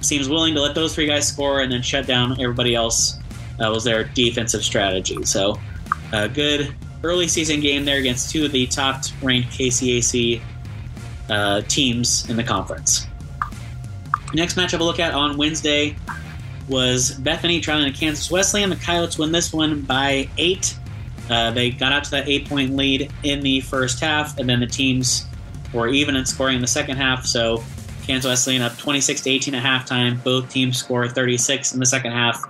seems 0.00 0.28
willing 0.28 0.54
to 0.54 0.60
let 0.60 0.74
those 0.74 0.94
three 0.94 1.06
guys 1.06 1.26
score 1.26 1.60
and 1.60 1.72
then 1.72 1.82
shut 1.82 2.06
down 2.06 2.40
everybody 2.40 2.74
else. 2.74 3.18
That 3.58 3.68
was 3.68 3.84
their 3.84 4.04
defensive 4.04 4.62
strategy. 4.62 5.24
So 5.24 5.58
a 6.12 6.28
good 6.28 6.74
early 7.02 7.28
season 7.28 7.60
game 7.60 7.84
there 7.84 7.98
against 7.98 8.30
two 8.30 8.44
of 8.44 8.52
the 8.52 8.66
top 8.66 9.02
ranked 9.22 9.50
KCAC 9.50 10.40
uh, 11.28 11.62
teams 11.62 12.28
in 12.30 12.36
the 12.36 12.44
conference. 12.44 13.06
Next 14.34 14.56
matchup 14.56 14.78
we'll 14.78 14.88
look 14.88 15.00
at 15.00 15.14
on 15.14 15.36
Wednesday 15.36 15.96
was 16.68 17.12
Bethany 17.12 17.60
traveling 17.60 17.92
to 17.92 17.98
Kansas 17.98 18.30
Wesleyan. 18.30 18.70
The 18.70 18.76
Coyotes 18.76 19.18
win 19.18 19.32
this 19.32 19.52
one 19.52 19.82
by 19.82 20.28
eight. 20.38 20.76
Uh, 21.30 21.50
they 21.50 21.70
got 21.70 21.92
out 21.92 22.04
to 22.04 22.10
that 22.12 22.28
eight 22.28 22.48
point 22.48 22.74
lead 22.74 23.12
in 23.22 23.40
the 23.40 23.60
first 23.60 24.00
half, 24.00 24.38
and 24.38 24.48
then 24.48 24.60
the 24.60 24.66
teams 24.66 25.26
were 25.72 25.88
even 25.88 26.16
in 26.16 26.24
scoring 26.24 26.56
in 26.56 26.62
the 26.62 26.68
second 26.68 26.96
half. 26.96 27.26
So 27.26 27.62
Kansas 28.06 28.28
Wesleyan 28.28 28.62
up 28.62 28.76
26 28.78 29.20
to 29.22 29.30
18 29.30 29.54
at 29.54 29.62
halftime. 29.62 30.22
Both 30.24 30.48
teams 30.48 30.78
score 30.78 31.06
36 31.08 31.74
in 31.74 31.80
the 31.80 31.86
second 31.86 32.12
half, 32.12 32.42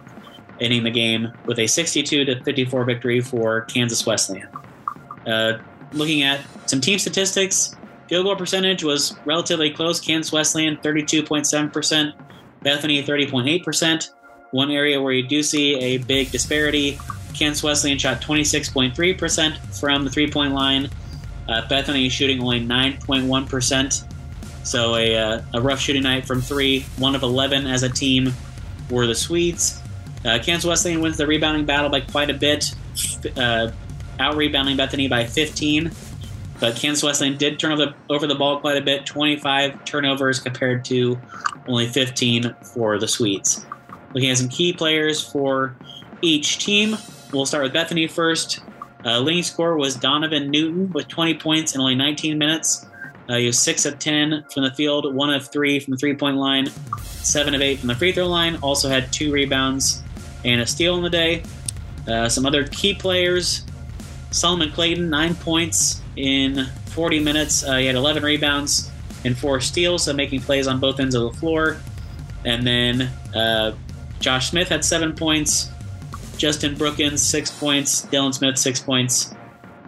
ending 0.60 0.84
the 0.84 0.90
game 0.90 1.32
with 1.46 1.58
a 1.58 1.66
62 1.66 2.24
to 2.24 2.44
54 2.44 2.84
victory 2.84 3.20
for 3.20 3.62
Kansas 3.62 4.06
Wesleyan. 4.06 4.48
Uh, 5.26 5.58
looking 5.92 6.22
at 6.22 6.40
some 6.66 6.80
team 6.80 6.98
statistics, 6.98 7.74
field 8.08 8.24
goal 8.24 8.36
percentage 8.36 8.84
was 8.84 9.16
relatively 9.24 9.70
close. 9.70 10.00
Kansas 10.00 10.32
Wesleyan 10.32 10.76
32.7%, 10.76 12.12
Bethany 12.62 13.02
30.8%. 13.02 14.10
one 14.50 14.70
area 14.70 15.00
where 15.00 15.12
you 15.12 15.26
do 15.26 15.42
see 15.42 15.76
a 15.76 15.98
big 15.98 16.30
disparity 16.30 16.98
Kansas 17.38 17.62
Wesleyan 17.62 17.98
shot 17.98 18.20
26.3% 18.20 19.80
from 19.80 20.04
the 20.04 20.10
three 20.10 20.30
point 20.30 20.52
line. 20.52 20.90
Uh, 21.48 21.66
Bethany 21.68 22.08
shooting 22.08 22.42
only 22.42 22.60
9.1%. 22.60 24.04
So 24.64 24.96
a, 24.96 25.16
uh, 25.16 25.42
a 25.54 25.60
rough 25.60 25.80
shooting 25.80 26.02
night 26.02 26.26
from 26.26 26.42
three. 26.42 26.80
One 26.98 27.14
of 27.14 27.22
11 27.22 27.66
as 27.66 27.82
a 27.82 27.88
team 27.88 28.34
were 28.90 29.06
the 29.06 29.14
Swedes. 29.14 29.80
Uh, 30.24 30.38
Kansas 30.42 30.66
Wesleyan 30.66 31.00
wins 31.00 31.16
the 31.16 31.26
rebounding 31.26 31.64
battle 31.64 31.88
by 31.88 32.00
quite 32.00 32.28
a 32.28 32.34
bit, 32.34 32.74
uh, 33.36 33.70
out 34.18 34.36
rebounding 34.36 34.76
Bethany 34.76 35.08
by 35.08 35.24
15. 35.24 35.90
But 36.60 36.76
Kansas 36.76 37.04
Wesleyan 37.04 37.36
did 37.36 37.58
turn 37.58 37.72
over 37.72 37.86
the, 37.86 37.94
over 38.12 38.26
the 38.26 38.34
ball 38.34 38.58
quite 38.60 38.76
a 38.76 38.80
bit 38.80 39.06
25 39.06 39.84
turnovers 39.84 40.40
compared 40.40 40.84
to 40.86 41.18
only 41.66 41.86
15 41.86 42.54
for 42.62 42.98
the 42.98 43.06
Swedes. 43.06 43.64
Looking 44.14 44.30
at 44.30 44.38
some 44.38 44.48
key 44.48 44.72
players 44.72 45.22
for 45.22 45.76
each 46.22 46.58
team, 46.58 46.96
we'll 47.32 47.46
start 47.46 47.62
with 47.62 47.72
Bethany 47.72 48.06
first. 48.06 48.60
Uh, 49.04 49.20
leading 49.20 49.42
score 49.42 49.76
was 49.76 49.94
Donovan 49.94 50.50
Newton 50.50 50.90
with 50.92 51.06
20 51.08 51.34
points 51.34 51.74
in 51.74 51.80
only 51.80 51.94
19 51.94 52.36
minutes. 52.36 52.86
Uh, 53.28 53.36
he 53.36 53.46
was 53.46 53.58
6 53.58 53.84
of 53.86 53.98
10 53.98 54.44
from 54.52 54.64
the 54.64 54.72
field, 54.72 55.14
1 55.14 55.30
of 55.34 55.46
3 55.52 55.80
from 55.80 55.92
the 55.92 55.96
three 55.98 56.14
point 56.14 56.36
line, 56.36 56.66
7 57.02 57.54
of 57.54 57.60
8 57.60 57.78
from 57.78 57.88
the 57.88 57.94
free 57.94 58.10
throw 58.10 58.26
line. 58.26 58.56
Also 58.62 58.88
had 58.88 59.12
two 59.12 59.30
rebounds 59.30 60.02
and 60.44 60.60
a 60.60 60.66
steal 60.66 60.96
in 60.96 61.02
the 61.02 61.10
day. 61.10 61.42
Uh, 62.08 62.28
some 62.28 62.46
other 62.46 62.66
key 62.66 62.94
players 62.94 63.64
Solomon 64.30 64.70
Clayton, 64.70 65.08
9 65.08 65.34
points 65.36 66.02
in 66.18 66.66
40 66.86 67.20
minutes. 67.20 67.64
Uh, 67.64 67.76
he 67.76 67.86
had 67.86 67.94
11 67.94 68.22
rebounds 68.22 68.90
and 69.24 69.36
4 69.36 69.60
steals, 69.60 70.04
so 70.04 70.12
making 70.12 70.40
plays 70.40 70.66
on 70.66 70.80
both 70.80 71.00
ends 71.00 71.14
of 71.14 71.32
the 71.32 71.38
floor. 71.38 71.78
And 72.44 72.66
then 72.66 73.02
uh, 73.34 73.74
Josh 74.20 74.50
Smith 74.50 74.68
had 74.68 74.84
7 74.84 75.14
points. 75.14 75.70
Justin 76.36 76.74
Brookins, 76.76 77.22
6 77.22 77.50
points. 77.52 78.06
Dylan 78.06 78.34
Smith, 78.34 78.58
6 78.58 78.80
points. 78.80 79.34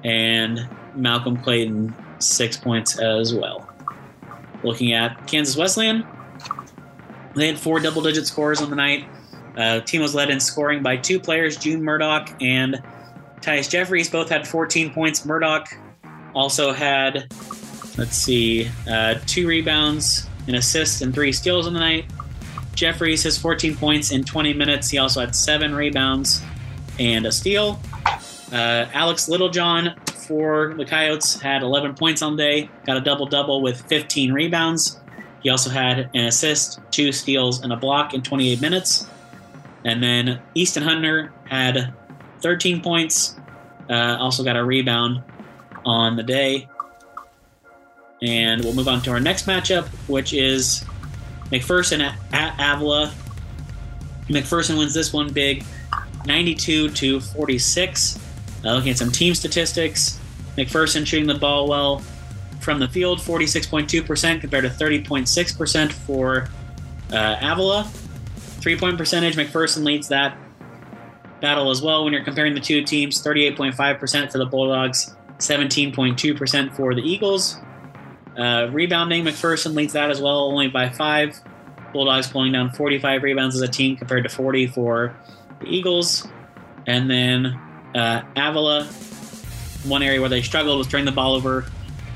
And 0.04 0.68
Malcolm 0.94 1.36
Clayton, 1.36 1.94
six 2.18 2.56
points 2.56 2.98
as 2.98 3.34
well. 3.34 3.68
Looking 4.62 4.92
at 4.92 5.26
Kansas 5.26 5.56
Wesleyan, 5.56 6.06
they 7.34 7.46
had 7.46 7.58
four 7.58 7.80
double 7.80 8.02
digit 8.02 8.26
scores 8.26 8.60
on 8.60 8.70
the 8.70 8.76
night. 8.76 9.06
Uh, 9.56 9.80
team 9.80 10.02
was 10.02 10.14
led 10.14 10.30
in 10.30 10.40
scoring 10.40 10.82
by 10.82 10.96
two 10.96 11.18
players, 11.18 11.56
June 11.56 11.82
Murdoch 11.82 12.30
and 12.40 12.82
Tyus 13.40 13.68
Jeffries. 13.68 14.08
Both 14.08 14.28
had 14.28 14.46
14 14.46 14.92
points. 14.92 15.24
Murdoch 15.24 15.68
also 16.34 16.72
had, 16.72 17.32
let's 17.98 18.16
see, 18.16 18.68
uh, 18.88 19.14
two 19.26 19.46
rebounds, 19.46 20.28
an 20.46 20.54
assist, 20.54 21.02
and 21.02 21.14
three 21.14 21.32
steals 21.32 21.66
on 21.66 21.74
the 21.74 21.80
night. 21.80 22.06
Jeffries 22.74 23.22
has 23.24 23.36
14 23.36 23.76
points 23.76 24.10
in 24.10 24.24
20 24.24 24.54
minutes. 24.54 24.88
He 24.90 24.98
also 24.98 25.20
had 25.20 25.34
seven 25.34 25.74
rebounds 25.74 26.42
and 26.98 27.26
a 27.26 27.32
steal. 27.32 27.80
Uh, 28.52 28.86
Alex 28.92 29.28
Littlejohn 29.28 29.94
for 30.26 30.74
the 30.74 30.84
Coyotes 30.84 31.40
had 31.40 31.62
11 31.62 31.94
points 31.94 32.22
on 32.22 32.36
the 32.36 32.42
day, 32.42 32.70
got 32.86 32.96
a 32.96 33.00
double 33.00 33.26
double 33.26 33.62
with 33.62 33.80
15 33.82 34.32
rebounds. 34.32 35.00
He 35.42 35.48
also 35.48 35.70
had 35.70 36.10
an 36.14 36.26
assist, 36.26 36.80
two 36.90 37.12
steals, 37.12 37.62
and 37.62 37.72
a 37.72 37.76
block 37.76 38.14
in 38.14 38.22
28 38.22 38.60
minutes. 38.60 39.06
And 39.84 40.02
then 40.02 40.40
Easton 40.54 40.82
Hunter 40.82 41.32
had 41.48 41.94
13 42.42 42.82
points, 42.82 43.36
uh, 43.88 44.16
also 44.20 44.44
got 44.44 44.56
a 44.56 44.64
rebound 44.64 45.22
on 45.84 46.16
the 46.16 46.22
day. 46.22 46.68
And 48.22 48.62
we'll 48.62 48.74
move 48.74 48.88
on 48.88 49.00
to 49.02 49.10
our 49.10 49.20
next 49.20 49.46
matchup, 49.46 49.86
which 50.08 50.32
is 50.32 50.84
McPherson 51.50 52.14
at, 52.32 52.54
Avila. 52.58 53.12
McPherson 54.28 54.78
wins 54.78 54.94
this 54.94 55.12
one 55.12 55.32
big, 55.32 55.64
92 56.26 56.90
to 56.90 57.20
46. 57.20 58.18
Uh, 58.62 58.74
looking 58.74 58.90
at 58.90 58.98
some 58.98 59.10
team 59.10 59.34
statistics, 59.34 60.20
McPherson 60.56 61.06
shooting 61.06 61.26
the 61.26 61.34
ball 61.34 61.66
well 61.66 62.02
from 62.60 62.78
the 62.78 62.88
field, 62.88 63.18
46.2% 63.18 64.40
compared 64.40 64.64
to 64.64 64.70
30.6% 64.70 65.92
for 65.92 66.48
uh, 67.12 67.36
Avila. 67.40 67.84
Three 68.60 68.76
point 68.76 68.98
percentage, 68.98 69.36
McPherson 69.36 69.84
leads 69.84 70.08
that 70.08 70.36
battle 71.40 71.70
as 71.70 71.80
well 71.80 72.04
when 72.04 72.12
you're 72.12 72.24
comparing 72.24 72.54
the 72.54 72.60
two 72.60 72.82
teams 72.82 73.22
38.5% 73.22 74.30
for 74.30 74.38
the 74.38 74.44
Bulldogs, 74.44 75.14
17.2% 75.40 76.72
for 76.74 76.94
the 76.94 77.02
Eagles. 77.02 77.58
Uh, 78.38 78.68
rebounding, 78.70 79.24
McPherson 79.24 79.74
leads 79.74 79.92
that 79.94 80.10
as 80.10 80.20
well, 80.20 80.44
only 80.44 80.68
by 80.68 80.88
five. 80.88 81.38
Bulldogs 81.92 82.28
pulling 82.28 82.52
down 82.52 82.70
45 82.70 83.22
rebounds 83.22 83.56
as 83.56 83.62
a 83.62 83.68
team 83.68 83.96
compared 83.96 84.22
to 84.22 84.28
40 84.28 84.68
for 84.68 85.16
the 85.60 85.66
Eagles. 85.66 86.28
And 86.86 87.10
then 87.10 87.46
uh, 87.94 88.22
Avila 88.36 88.88
one 89.84 90.02
area 90.02 90.20
where 90.20 90.28
they 90.28 90.42
struggled 90.42 90.78
was 90.78 90.86
turning 90.86 91.06
the 91.06 91.12
ball 91.12 91.34
over. 91.34 91.64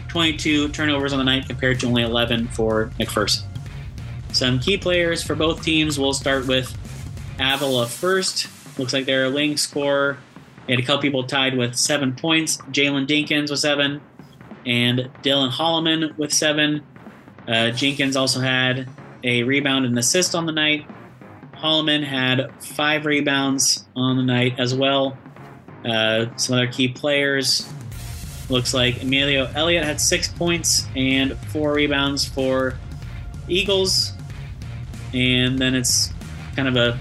22 0.08 0.68
turnovers 0.68 1.12
on 1.12 1.18
the 1.18 1.24
night 1.24 1.46
compared 1.46 1.80
to 1.80 1.86
only 1.86 2.02
11 2.02 2.48
for 2.48 2.90
McPherson. 3.00 3.42
Some 4.32 4.58
key 4.58 4.76
players 4.76 5.22
for 5.22 5.34
both 5.34 5.62
teams. 5.64 5.98
We'll 5.98 6.12
start 6.12 6.46
with 6.46 6.76
Avila 7.38 7.86
first. 7.86 8.48
Looks 8.78 8.92
like 8.92 9.06
their 9.06 9.28
leading 9.28 9.56
scorer. 9.56 10.18
They 10.66 10.74
had 10.74 10.82
a 10.82 10.86
couple 10.86 11.02
people 11.02 11.24
tied 11.24 11.56
with 11.56 11.76
seven 11.76 12.14
points. 12.14 12.56
Jalen 12.70 13.06
Dinkins 13.06 13.50
with 13.50 13.60
seven, 13.60 14.00
and 14.64 15.10
Dylan 15.22 15.50
Holloman 15.50 16.16
with 16.16 16.32
seven. 16.32 16.82
Uh, 17.46 17.70
Jenkins 17.70 18.16
also 18.16 18.40
had 18.40 18.88
a 19.22 19.42
rebound 19.42 19.84
and 19.84 19.98
assist 19.98 20.34
on 20.34 20.46
the 20.46 20.52
night. 20.52 20.86
Holloman 21.54 22.04
had 22.04 22.50
five 22.62 23.06
rebounds 23.06 23.86
on 23.94 24.16
the 24.16 24.22
night 24.22 24.58
as 24.58 24.74
well. 24.74 25.16
Uh, 25.84 26.26
some 26.36 26.56
other 26.56 26.66
key 26.66 26.88
players. 26.88 27.70
Looks 28.50 28.74
like 28.74 29.02
Emilio 29.02 29.50
Elliott 29.54 29.84
had 29.84 30.00
six 30.00 30.28
points 30.28 30.86
and 30.94 31.36
four 31.48 31.72
rebounds 31.72 32.26
for 32.26 32.78
Eagles. 33.48 34.12
And 35.14 35.58
then 35.58 35.74
it's 35.74 36.12
kind 36.56 36.68
of 36.68 36.76
a 36.76 36.98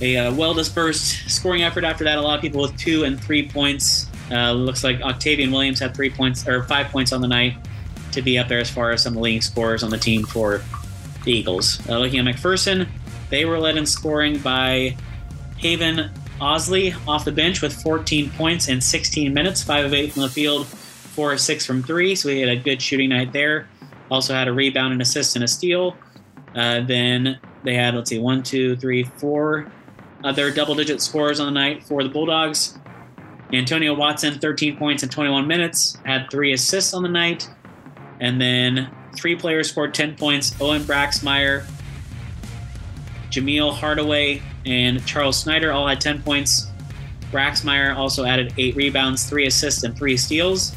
a 0.00 0.16
uh, 0.16 0.34
well 0.34 0.54
dispersed 0.54 1.30
scoring 1.30 1.62
effort 1.62 1.84
after 1.84 2.04
that. 2.04 2.18
A 2.18 2.20
lot 2.20 2.36
of 2.36 2.40
people 2.40 2.62
with 2.62 2.76
two 2.76 3.04
and 3.04 3.22
three 3.22 3.48
points. 3.48 4.06
Uh, 4.30 4.52
looks 4.52 4.84
like 4.84 5.00
Octavian 5.00 5.50
Williams 5.50 5.80
had 5.80 5.94
three 5.94 6.10
points 6.10 6.46
or 6.46 6.62
five 6.64 6.88
points 6.88 7.12
on 7.12 7.22
the 7.22 7.28
night 7.28 7.56
to 8.12 8.22
be 8.22 8.38
up 8.38 8.48
there 8.48 8.58
as 8.58 8.70
far 8.70 8.90
as 8.90 9.02
some 9.02 9.12
of 9.12 9.16
the 9.16 9.20
leading 9.20 9.40
scorers 9.40 9.82
on 9.82 9.90
the 9.90 9.98
team 9.98 10.24
for 10.24 10.62
the 11.24 11.32
Eagles. 11.32 11.80
Uh, 11.88 11.98
looking 11.98 12.18
at 12.18 12.34
McPherson, 12.34 12.86
they 13.30 13.44
were 13.44 13.58
led 13.58 13.76
in 13.76 13.86
scoring 13.86 14.38
by 14.38 14.96
Haven 15.56 16.10
Osley 16.40 16.94
off 17.08 17.24
the 17.24 17.32
bench 17.32 17.62
with 17.62 17.72
14 17.82 18.30
points 18.30 18.68
in 18.68 18.80
16 18.80 19.32
minutes, 19.32 19.62
5 19.62 19.86
of 19.86 19.94
8 19.94 20.12
from 20.12 20.22
the 20.22 20.28
field, 20.28 20.66
4 20.66 21.32
of 21.32 21.40
6 21.40 21.66
from 21.66 21.82
3. 21.82 22.14
So 22.14 22.28
he 22.28 22.40
had 22.40 22.50
a 22.50 22.56
good 22.56 22.80
shooting 22.80 23.10
night 23.10 23.32
there. 23.32 23.68
Also 24.10 24.34
had 24.34 24.48
a 24.48 24.52
rebound, 24.52 24.92
and 24.92 25.02
assist, 25.02 25.36
and 25.36 25.44
a 25.44 25.48
steal. 25.48 25.96
Uh, 26.54 26.80
then 26.80 27.38
they 27.64 27.74
had, 27.74 27.94
let's 27.94 28.08
see, 28.08 28.18
one, 28.18 28.42
two, 28.42 28.76
three, 28.76 29.04
four 29.04 29.70
other 30.24 30.50
double 30.50 30.74
digit 30.74 31.00
scores 31.00 31.40
on 31.40 31.46
the 31.46 31.58
night 31.58 31.84
for 31.84 32.02
the 32.02 32.08
Bulldogs. 32.08 32.78
Antonio 33.52 33.94
Watson, 33.94 34.38
13 34.38 34.76
points 34.76 35.02
in 35.02 35.08
21 35.08 35.46
minutes, 35.46 35.96
had 36.04 36.30
three 36.30 36.52
assists 36.52 36.92
on 36.92 37.02
the 37.02 37.08
night. 37.08 37.48
And 38.20 38.40
then 38.40 38.90
three 39.16 39.36
players 39.36 39.70
scored 39.70 39.94
10 39.94 40.16
points 40.16 40.54
Owen 40.60 40.82
Braxmeyer, 40.82 41.64
Jameel 43.30 43.72
Hardaway, 43.72 44.42
and 44.66 45.04
Charles 45.06 45.38
Snyder 45.38 45.72
all 45.72 45.86
had 45.86 46.00
10 46.00 46.22
points. 46.22 46.68
Braxmeyer 47.30 47.94
also 47.94 48.24
added 48.24 48.54
eight 48.58 48.74
rebounds, 48.74 49.24
three 49.24 49.46
assists, 49.46 49.82
and 49.84 49.96
three 49.96 50.16
steals. 50.16 50.74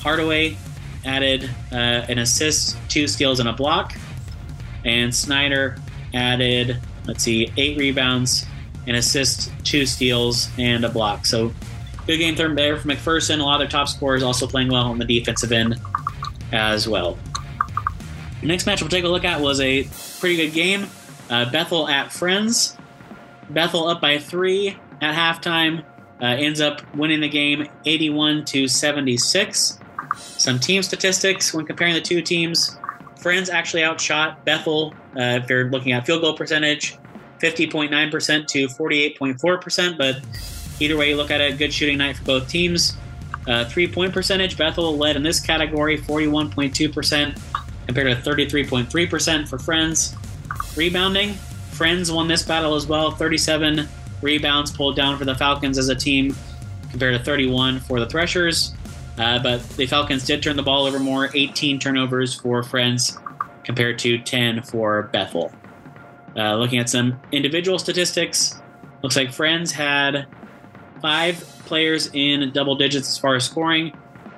Hardaway 0.00 0.56
added 1.04 1.50
uh, 1.72 2.06
an 2.08 2.18
assist, 2.18 2.76
two 2.88 3.06
steals, 3.06 3.40
and 3.40 3.48
a 3.48 3.52
block. 3.52 3.94
And 4.84 5.14
Snyder 5.14 5.76
added, 6.12 6.78
let's 7.06 7.22
see, 7.22 7.50
eight 7.56 7.78
rebounds, 7.78 8.46
an 8.86 8.94
assist, 8.96 9.50
two 9.64 9.86
steals, 9.86 10.48
and 10.58 10.84
a 10.84 10.88
block. 10.88 11.26
So 11.26 11.52
good 12.06 12.18
game 12.18 12.36
third 12.36 12.56
there 12.56 12.76
for 12.76 12.88
McPherson. 12.88 13.40
A 13.40 13.42
lot 13.42 13.54
of 13.54 13.60
their 13.60 13.68
top 13.68 13.88
scorers 13.88 14.22
also 14.22 14.46
playing 14.46 14.70
well 14.70 14.84
on 14.84 14.98
the 14.98 15.04
defensive 15.04 15.52
end 15.52 15.80
as 16.52 16.88
well. 16.88 17.18
The 18.40 18.46
next 18.46 18.66
match 18.66 18.82
we'll 18.82 18.90
take 18.90 19.04
a 19.04 19.08
look 19.08 19.24
at 19.24 19.40
was 19.40 19.60
a 19.60 19.88
pretty 20.20 20.36
good 20.36 20.52
game. 20.52 20.86
Uh, 21.30 21.50
Bethel 21.50 21.88
at 21.88 22.12
Friends. 22.12 22.76
Bethel 23.50 23.88
up 23.88 24.00
by 24.00 24.18
three 24.18 24.76
at 25.00 25.14
halftime. 25.14 25.84
Uh, 26.20 26.26
ends 26.26 26.60
up 26.60 26.82
winning 26.94 27.20
the 27.20 27.28
game 27.28 27.66
81 27.86 28.44
to 28.46 28.68
76. 28.68 29.78
Some 30.16 30.60
team 30.60 30.82
statistics 30.82 31.52
when 31.52 31.66
comparing 31.66 31.94
the 31.94 32.00
two 32.00 32.22
teams. 32.22 32.76
Friends 33.18 33.48
actually 33.48 33.82
outshot 33.82 34.44
Bethel 34.44 34.94
uh, 35.16 35.40
if 35.42 35.48
you're 35.48 35.70
looking 35.70 35.92
at 35.92 36.06
field 36.06 36.20
goal 36.20 36.36
percentage, 36.36 36.98
50.9% 37.40 38.46
to 38.48 38.66
48.4%. 38.68 39.98
But 39.98 40.20
either 40.80 40.96
way 40.96 41.10
you 41.10 41.16
look 41.16 41.30
at 41.30 41.40
it, 41.40 41.58
good 41.58 41.72
shooting 41.72 41.98
night 41.98 42.16
for 42.16 42.24
both 42.24 42.48
teams. 42.48 42.96
Uh, 43.46 43.64
three 43.66 43.86
point 43.86 44.12
percentage, 44.12 44.56
Bethel 44.56 44.96
led 44.96 45.16
in 45.16 45.22
this 45.22 45.38
category 45.38 45.98
41.2% 45.98 47.38
compared 47.86 48.24
to 48.24 48.30
33.3% 48.30 49.48
for 49.48 49.58
Friends. 49.58 50.16
Rebounding, 50.76 51.34
Friends 51.72 52.10
won 52.10 52.28
this 52.28 52.42
battle 52.42 52.74
as 52.74 52.86
well. 52.86 53.10
37 53.10 53.88
rebounds 54.22 54.70
pulled 54.70 54.96
down 54.96 55.18
for 55.18 55.24
the 55.24 55.34
Falcons 55.34 55.76
as 55.76 55.88
a 55.88 55.94
team 55.94 56.34
compared 56.90 57.18
to 57.18 57.24
31 57.24 57.80
for 57.80 58.00
the 58.00 58.06
Threshers. 58.06 58.72
Uh, 59.18 59.38
but 59.40 59.68
the 59.70 59.86
Falcons 59.86 60.24
did 60.24 60.42
turn 60.42 60.56
the 60.56 60.62
ball 60.62 60.86
over 60.86 60.98
more, 60.98 61.30
18 61.34 61.78
turnovers 61.78 62.34
for 62.34 62.62
Friends 62.62 63.18
compared 63.64 63.98
to 64.00 64.18
10 64.18 64.62
for 64.62 65.04
Bethel. 65.12 65.52
Uh, 66.36 66.56
looking 66.56 66.78
at 66.78 66.88
some 66.88 67.20
individual 67.32 67.78
statistics, 67.78 68.60
looks 69.02 69.16
like 69.16 69.32
Friends 69.32 69.72
had 69.72 70.26
five 71.00 71.36
players 71.66 72.10
in 72.12 72.50
double 72.52 72.74
digits 72.74 73.08
as 73.08 73.18
far 73.18 73.36
as 73.36 73.44
scoring. 73.44 73.92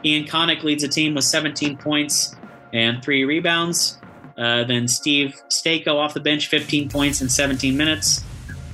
Ian 0.05 0.25
Connick 0.25 0.62
leads 0.62 0.83
the 0.83 0.88
team 0.88 1.15
with 1.15 1.25
17 1.25 1.76
points 1.79 2.37
and 2.73 3.03
three 3.03 3.25
rebounds. 3.25 3.99
Uh, 4.37 4.65
then 4.65 4.87
Steve 4.87 5.41
Stako 5.49 5.95
off 5.95 6.12
the 6.12 6.21
bench, 6.21 6.49
15 6.49 6.91
points 6.91 7.23
in 7.23 7.29
17 7.29 7.76
minutes, 7.76 8.23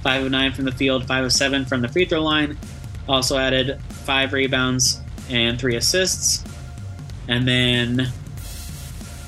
5 0.03 0.25
of 0.25 0.31
9 0.31 0.53
from 0.53 0.65
the 0.65 0.73
field, 0.73 1.07
5 1.07 1.25
of 1.27 1.33
7 1.33 1.65
from 1.65 1.83
the 1.83 1.89
free 1.89 2.05
throw 2.05 2.23
line. 2.23 2.59
Also 3.09 3.39
added 3.39 3.81
5 3.91 4.33
rebounds 4.33 5.01
and 5.31 5.59
3 5.61 5.77
assists. 5.77 6.45
And 7.29 7.47
then 7.47 8.13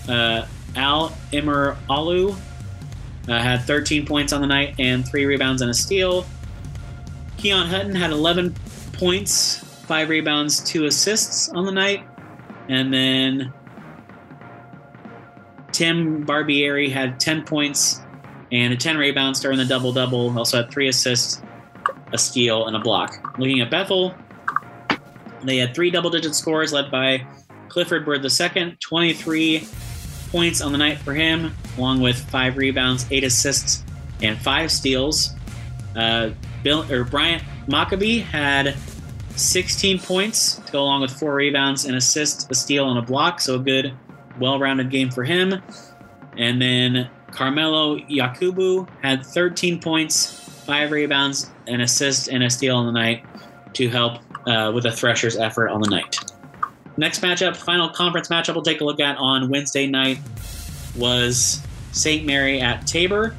uh, 0.09 0.47
Al 0.75 1.17
Immer 1.33 1.77
Alu 1.89 2.35
uh, 3.29 3.39
had 3.39 3.63
13 3.63 4.07
points 4.07 4.33
on 4.33 4.41
the 4.41 4.47
night 4.47 4.75
and 4.79 5.07
3 5.07 5.25
rebounds 5.25 5.63
and 5.63 5.71
a 5.71 5.75
steal. 5.75 6.27
Keon 7.37 7.67
Hutton 7.67 7.95
had 7.95 8.11
11 8.11 8.55
points, 8.93 9.59
5 9.87 10.09
rebounds, 10.09 10.61
2 10.65 10.87
assists 10.87 11.49
on 11.51 11.65
the 11.65 11.73
night. 11.73 12.07
And 12.69 12.93
then 12.93 13.53
Tim 15.73 16.25
Barbieri 16.25 16.91
had 16.91 17.19
10 17.21 17.45
points 17.45 18.01
and 18.53 18.81
10 18.81 18.97
rebounds 18.97 19.41
during 19.41 19.59
the 19.59 19.65
double 19.65 19.93
double. 19.93 20.37
Also 20.39 20.59
had 20.59 20.71
three 20.71 20.89
assists, 20.89 21.43
a 22.13 22.19
steal, 22.19 22.67
and 22.67 22.77
a 22.77 22.79
block. 22.79 23.37
Looking 23.39 23.61
at 23.61 23.71
Bethel, 23.71 24.15
they 25.43 25.59
had 25.59 25.75
three 25.75 25.91
double 25.91 26.11
digit 26.11 26.35
scores 26.35 26.73
led 26.73 26.91
by 26.91 27.27
Clifford 27.69 28.05
Bird 28.05 28.25
II, 28.25 28.77
23 28.81 29.67
points 30.35 30.61
on 30.61 30.73
the 30.73 30.79
night 30.79 30.99
for 30.99 31.15
him, 31.15 31.55
along 31.79 32.01
with 32.01 32.19
five 32.29 32.57
rebounds, 32.57 33.07
eight 33.13 33.23
assists, 33.23 33.85
and 34.21 34.37
five 34.37 34.69
steals. 34.69 35.33
Uh, 35.95 36.31
Bill 36.65 36.91
or 36.91 37.05
Bryant 37.05 37.45
Maccabee 37.69 38.19
had 38.19 38.75
16 39.37 40.01
points 40.01 40.57
to 40.57 40.73
go 40.73 40.83
along 40.83 41.03
with 41.03 41.13
four 41.13 41.37
rebounds, 41.37 41.85
an 41.85 41.95
assist, 41.95 42.51
a 42.51 42.55
steal, 42.57 42.91
and 42.91 42.99
a 42.99 43.03
block. 43.03 43.41
So 43.41 43.55
a 43.55 43.59
good 43.61 43.95
well 44.41 44.59
rounded 44.59 44.91
game 44.91 45.09
for 45.09 45.23
him. 45.23 45.63
And 46.37 46.61
then 46.61 47.09
Carmelo 47.31 47.99
Yakubu 47.99 48.89
had 49.03 49.25
13 49.25 49.81
points, 49.81 50.65
five 50.67 50.91
rebounds, 50.91 51.49
an 51.69 51.81
assist, 51.81 52.27
and 52.27 52.43
a 52.43 52.51
steal 52.51 52.77
on 52.77 52.87
the 52.87 52.93
night 52.93 53.25
to 53.75 53.89
help 53.89 54.19
uh, 54.49 54.73
with 54.75 54.83
the 54.83 54.91
Threshers' 54.91 55.37
effort 55.37 55.69
on 55.69 55.81
the 55.81 55.91
night. 55.91 56.24
Next 56.97 57.21
matchup, 57.23 57.57
final 57.57 57.89
conference 57.89 58.29
matchup 58.29 58.55
we'll 58.55 58.63
take 58.63 58.81
a 58.81 58.85
look 58.85 59.01
at 59.01 59.17
on 59.17 59.49
Wednesday 59.49 59.87
night 59.87 60.19
was 60.97 61.61
St. 61.93 62.25
Mary 62.25 62.61
at 62.61 62.87
Tabor. 62.87 63.35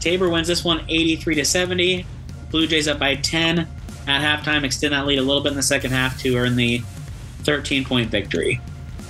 Tabor 0.00 0.30
wins 0.30 0.48
this 0.48 0.64
one 0.64 0.82
83 0.88 1.34
to 1.34 1.44
70. 1.44 2.06
Blue 2.50 2.66
Jays 2.66 2.88
up 2.88 2.98
by 2.98 3.16
10 3.16 3.66
at 4.06 4.42
halftime, 4.42 4.62
extend 4.64 4.94
that 4.94 5.06
lead 5.06 5.18
a 5.18 5.22
little 5.22 5.42
bit 5.42 5.50
in 5.50 5.56
the 5.56 5.62
second 5.62 5.90
half 5.90 6.18
to 6.20 6.36
earn 6.36 6.56
the 6.56 6.78
13 7.42 7.84
point 7.84 8.10
victory. 8.10 8.60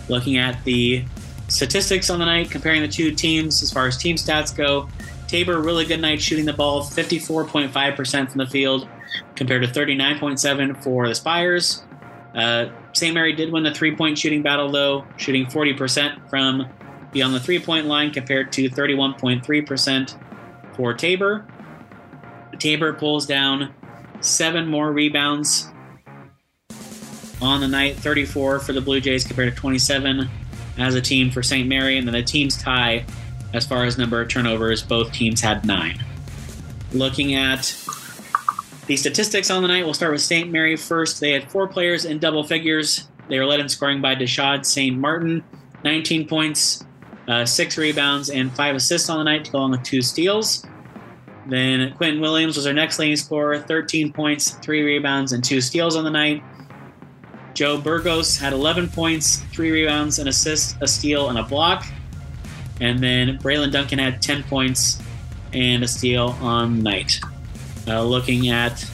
Looking 0.09 0.39
at 0.39 0.63
the 0.65 1.05
statistics 1.49 2.11
on 2.11 2.19
the 2.19 2.25
night, 2.25 2.51
comparing 2.51 2.83
the 2.83 2.89
two 2.89 3.13
teams 3.13 3.63
as 3.63 3.73
far 3.73 3.87
as 3.87 3.97
team 3.97 4.17
stats 4.17 4.57
go, 4.57 4.89
Tabor, 5.29 5.61
really 5.61 5.85
good 5.85 6.01
night 6.01 6.21
shooting 6.21 6.45
the 6.45 6.53
ball, 6.53 6.83
54.5% 6.83 8.31
from 8.31 8.39
the 8.39 8.47
field 8.47 8.89
compared 9.35 9.63
to 9.63 9.69
39.7 9.69 10.83
for 10.83 11.09
the 11.09 11.15
Spires. 11.15 11.83
Uh, 12.37 12.69
St. 12.93 13.15
Mary 13.15 13.33
did 13.33 13.51
win 13.51 13.65
the 13.65 13.73
three 13.73 13.97
point 13.97 14.19
shooting 14.19 14.43
battle, 14.43 14.71
though, 14.71 15.07
shooting 15.17 15.47
40% 15.47 16.29
from 16.29 16.67
beyond 17.13 17.35
the 17.35 17.41
three 17.41 17.59
point 17.59 17.87
line 17.87 18.13
compared 18.13 18.53
to 18.53 18.69
31.3% 18.69 20.77
for 20.77 20.93
Tabor. 20.93 21.47
Tabor 22.59 22.93
pulls 22.93 23.27
down 23.27 23.75
seven 24.21 24.69
more 24.69 24.93
rebounds 24.93 25.69
on 27.41 27.61
the 27.61 27.69
night, 27.69 27.97
34 27.97 28.61
for 28.61 28.73
the 28.73 28.81
Blue 28.81 29.01
Jays 29.01 29.25
compared 29.25 29.55
to 29.55 29.59
27 29.59 30.29
as 30.79 30.95
a 30.95 31.01
team 31.01 31.31
for 31.31 31.43
St. 31.43 31.69
Mary, 31.69 31.97
and 31.97 32.07
then 32.07 32.15
the 32.15 32.23
teams 32.23 32.61
tie 32.61 33.05
as 33.55 33.67
far 33.67 33.85
as 33.85 33.97
number 33.97 34.21
of 34.21 34.29
turnovers. 34.29 34.83
Both 34.83 35.13
teams 35.13 35.41
had 35.41 35.65
nine. 35.65 36.05
Looking 36.93 37.35
at 37.35 37.75
the 38.87 38.97
statistics 38.97 39.51
on 39.51 39.63
the 39.63 39.69
night, 39.69 39.85
we'll 39.85 39.95
start 39.95 40.13
with 40.13 40.21
St. 40.21 40.51
Mary 40.51 40.77
first. 40.77 41.21
They 41.21 41.33
had 41.33 41.51
four 41.51 41.67
players 41.67 42.05
in 42.05 42.19
double 42.19 42.45
figures. 42.45 43.09
They 43.29 43.39
were 43.39 43.47
led 43.47 43.61
in 43.61 43.69
scoring 43.69 44.01
by 44.01 44.15
Deshad 44.15 44.65
St. 44.65 44.97
Martin, 44.97 45.43
19 45.83 46.29
points, 46.29 46.85
uh, 47.27 47.45
six 47.45 47.77
rebounds, 47.77 48.31
and 48.31 48.55
five 48.55 48.77
assists 48.77 49.11
on 49.11 49.19
the 49.19 49.25
night 49.25 49.45
to 49.45 49.51
go 49.51 49.59
along 49.59 49.73
with 49.73 49.83
two 49.83 50.03
steals. 50.03 50.65
Then 51.49 51.93
Quentin 51.95 52.21
Williams 52.21 52.57
was 52.57 52.67
our 52.67 52.73
next 52.73 52.99
leading 52.99 53.17
scorer, 53.17 53.59
13 53.59 54.13
points, 54.13 54.51
three 54.51 54.83
rebounds, 54.83 55.33
and 55.33 55.43
two 55.43 55.61
steals 55.61 55.97
on 55.97 56.05
the 56.05 56.11
night. 56.11 56.43
Joe 57.55 57.81
Burgos 57.81 58.37
had 58.37 58.53
11 58.53 58.91
points, 58.91 59.39
three 59.53 59.71
rebounds, 59.71 60.19
an 60.19 60.29
assist, 60.29 60.77
a 60.81 60.87
steal, 60.87 61.31
and 61.31 61.39
a 61.39 61.43
block. 61.43 61.87
And 62.81 63.01
then 63.01 63.39
Braylon 63.39 63.73
Duncan 63.73 63.99
had 63.99 64.21
10 64.21 64.43
points 64.45 65.01
and 65.53 65.83
a 65.83 65.89
steal 65.89 66.37
on 66.41 66.77
the 66.77 66.83
night. 66.83 67.21
Uh, 67.87 68.03
looking 68.03 68.49
at 68.49 68.85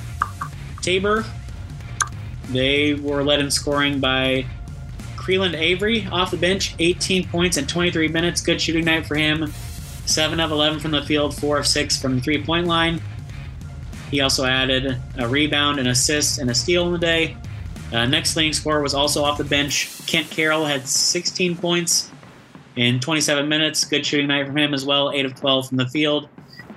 Tabor, 0.83 1.25
they 2.51 2.95
were 2.95 3.23
led 3.23 3.41
in 3.41 3.51
scoring 3.51 4.01
by 4.01 4.45
Creeland 5.17 5.55
Avery 5.55 6.07
off 6.11 6.31
the 6.31 6.37
bench, 6.37 6.75
18 6.79 7.29
points 7.29 7.57
in 7.57 7.67
23 7.67 8.09
minutes. 8.09 8.41
Good 8.41 8.61
shooting 8.61 8.85
night 8.85 9.07
for 9.07 9.15
him. 9.15 9.53
7 10.05 10.41
of 10.41 10.51
11 10.51 10.81
from 10.81 10.91
the 10.91 11.03
field, 11.03 11.35
4 11.35 11.59
of 11.59 11.67
6 11.67 12.03
from 12.03 12.17
the 12.17 12.21
three 12.21 12.43
point 12.45 12.67
line. 12.67 13.01
He 14.11 14.21
also 14.21 14.45
added 14.45 15.01
a 15.17 15.27
rebound, 15.29 15.79
an 15.79 15.87
assist, 15.87 16.39
and 16.39 16.51
a 16.51 16.55
steal 16.55 16.87
in 16.87 16.93
the 16.93 16.99
day. 16.99 17.37
Uh, 17.93 18.07
next 18.07 18.37
leading 18.37 18.53
scorer 18.53 18.83
was 18.83 18.95
also 18.95 19.23
off 19.23 19.39
the 19.39 19.45
bench. 19.45 19.91
Kent 20.07 20.29
Carroll 20.31 20.65
had 20.65 20.89
16 20.89 21.57
points 21.57 22.11
in 22.77 23.01
27 23.01 23.49
minutes. 23.49 23.85
Good 23.85 24.05
shooting 24.05 24.29
night 24.29 24.47
from 24.47 24.59
him 24.59 24.75
as 24.75 24.85
well, 24.85 25.13
8 25.13 25.25
of 25.25 25.35
12 25.35 25.69
from 25.69 25.77
the 25.77 25.89
field. 25.89 26.29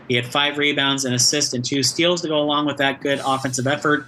He 0.07 0.15
had 0.15 0.25
five 0.25 0.57
rebounds, 0.57 1.05
an 1.05 1.13
assist, 1.13 1.53
and 1.53 1.63
two 1.63 1.83
steals 1.83 2.21
to 2.21 2.27
go 2.27 2.39
along 2.39 2.65
with 2.65 2.77
that 2.77 3.01
good 3.01 3.19
offensive 3.25 3.67
effort. 3.67 4.07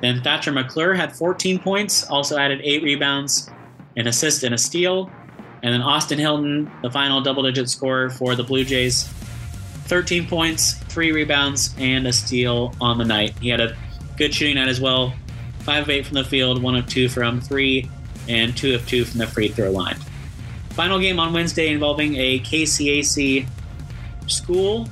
Then 0.00 0.22
Thatcher 0.22 0.50
McClure 0.50 0.94
had 0.94 1.14
14 1.14 1.58
points, 1.58 2.08
also 2.08 2.36
added 2.38 2.60
eight 2.64 2.82
rebounds, 2.82 3.50
an 3.96 4.06
assist, 4.06 4.42
and 4.42 4.54
a 4.54 4.58
steal. 4.58 5.10
And 5.62 5.74
then 5.74 5.82
Austin 5.82 6.18
Hilton, 6.18 6.70
the 6.82 6.90
final 6.90 7.20
double 7.20 7.42
digit 7.42 7.68
scorer 7.68 8.08
for 8.08 8.34
the 8.34 8.42
Blue 8.42 8.64
Jays, 8.64 9.04
13 9.84 10.26
points, 10.26 10.74
three 10.74 11.12
rebounds, 11.12 11.74
and 11.78 12.06
a 12.06 12.12
steal 12.12 12.74
on 12.80 12.96
the 12.96 13.04
night. 13.04 13.34
He 13.40 13.48
had 13.50 13.60
a 13.60 13.76
good 14.16 14.34
shooting 14.34 14.56
night 14.56 14.68
as 14.68 14.80
well, 14.80 15.12
five 15.60 15.82
of 15.82 15.90
eight 15.90 16.06
from 16.06 16.14
the 16.14 16.24
field, 16.24 16.62
one 16.62 16.76
of 16.76 16.86
two 16.86 17.08
from 17.08 17.40
three, 17.40 17.88
and 18.28 18.56
two 18.56 18.74
of 18.74 18.86
two 18.88 19.04
from 19.04 19.18
the 19.18 19.26
free 19.26 19.48
throw 19.48 19.70
line. 19.70 19.96
Final 20.70 20.98
game 20.98 21.18
on 21.18 21.32
Wednesday 21.32 21.68
involving 21.68 22.16
a 22.16 22.40
KCAC 22.40 23.46
school 24.28 24.88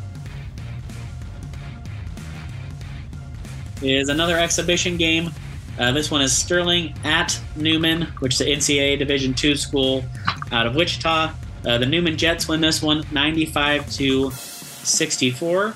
is 3.83 4.09
another 4.09 4.39
exhibition 4.39 4.97
game. 4.97 5.31
Uh, 5.79 5.93
this 5.93 6.11
one 6.11 6.23
is 6.23 6.37
Sterling 6.37 6.95
at 7.05 7.39
Newman, 7.55 8.03
which 8.19 8.35
is 8.35 8.39
the 8.39 8.47
NCAA 8.47 8.99
Division 8.99 9.35
II 9.43 9.55
school 9.55 10.05
out 10.51 10.67
of 10.67 10.75
Wichita. 10.75 11.33
Uh, 11.65 11.79
the 11.79 11.87
Newman 11.87 12.17
Jets 12.17 12.49
win 12.49 12.61
this 12.61 12.83
one 12.83 13.05
95 13.13 13.91
to 13.93 14.31
64. 14.31 15.75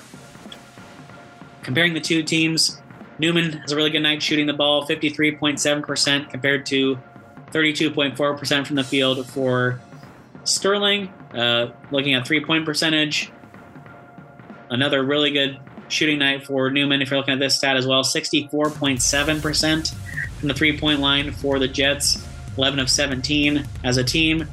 Comparing 1.62 1.94
the 1.94 2.00
two 2.00 2.22
teams, 2.22 2.80
Newman 3.18 3.52
has 3.52 3.70
a 3.70 3.76
really 3.76 3.90
good 3.90 4.00
night 4.00 4.22
shooting 4.22 4.46
the 4.46 4.52
ball, 4.52 4.86
53.7% 4.86 6.30
compared 6.30 6.66
to 6.66 6.98
32.4% 7.52 8.66
from 8.66 8.76
the 8.76 8.84
field 8.84 9.24
for 9.28 9.80
Sterling. 10.44 11.08
Uh, 11.32 11.72
looking 11.90 12.14
at 12.14 12.26
three 12.26 12.44
point 12.44 12.64
percentage, 12.64 13.30
another 14.70 15.04
really 15.04 15.30
good 15.30 15.60
shooting 15.92 16.18
night 16.18 16.46
for 16.46 16.70
Newman. 16.70 17.02
If 17.02 17.10
you're 17.10 17.18
looking 17.18 17.34
at 17.34 17.40
this 17.40 17.56
stat 17.56 17.76
as 17.76 17.86
well, 17.86 18.02
64.7% 18.02 19.94
from 20.38 20.48
the 20.48 20.54
three 20.54 20.78
point 20.78 21.00
line 21.00 21.32
for 21.32 21.58
the 21.58 21.68
Jets, 21.68 22.26
11 22.56 22.78
of 22.78 22.88
17 22.90 23.66
as 23.84 23.98
a 23.98 24.04
team. 24.04 24.48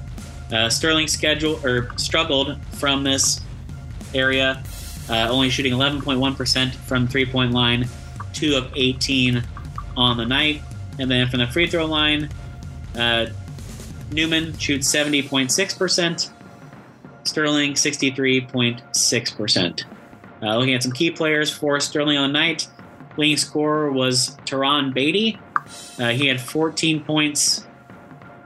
Uh, 0.51 0.69
Sterling 0.69 1.07
schedule 1.07 1.65
or 1.65 1.95
struggled 1.97 2.57
from 2.73 3.03
this 3.03 3.39
area, 4.13 4.61
uh, 5.09 5.27
only 5.29 5.49
shooting 5.49 5.73
11.1% 5.73 6.73
from 6.73 7.07
three 7.07 7.25
point 7.25 7.51
line, 7.51 7.87
two 8.33 8.55
of 8.55 8.71
18 8.75 9.43
on 9.95 10.17
the 10.17 10.25
night. 10.25 10.61
And 10.97 11.09
then 11.09 11.29
from 11.29 11.39
the 11.39 11.47
free 11.47 11.67
throw 11.67 11.85
line, 11.85 12.29
uh, 12.95 13.27
Newman 14.11 14.57
shoots 14.57 14.93
70.6%, 14.93 16.31
Sterling 17.23 17.73
63.6%. 17.73 19.83
Uh, 20.41 20.57
looking 20.57 20.73
at 20.73 20.83
some 20.83 20.91
key 20.91 21.11
players 21.11 21.51
for 21.51 21.79
Sterling 21.79 22.17
on 22.17 22.31
the 22.31 22.39
night, 22.39 22.67
leading 23.17 23.37
scorer 23.37 23.91
was 23.91 24.37
Tarron 24.45 24.93
Beatty. 24.93 25.37
Uh, 25.99 26.09
he 26.09 26.27
had 26.27 26.39
14 26.39 27.03
points 27.03 27.67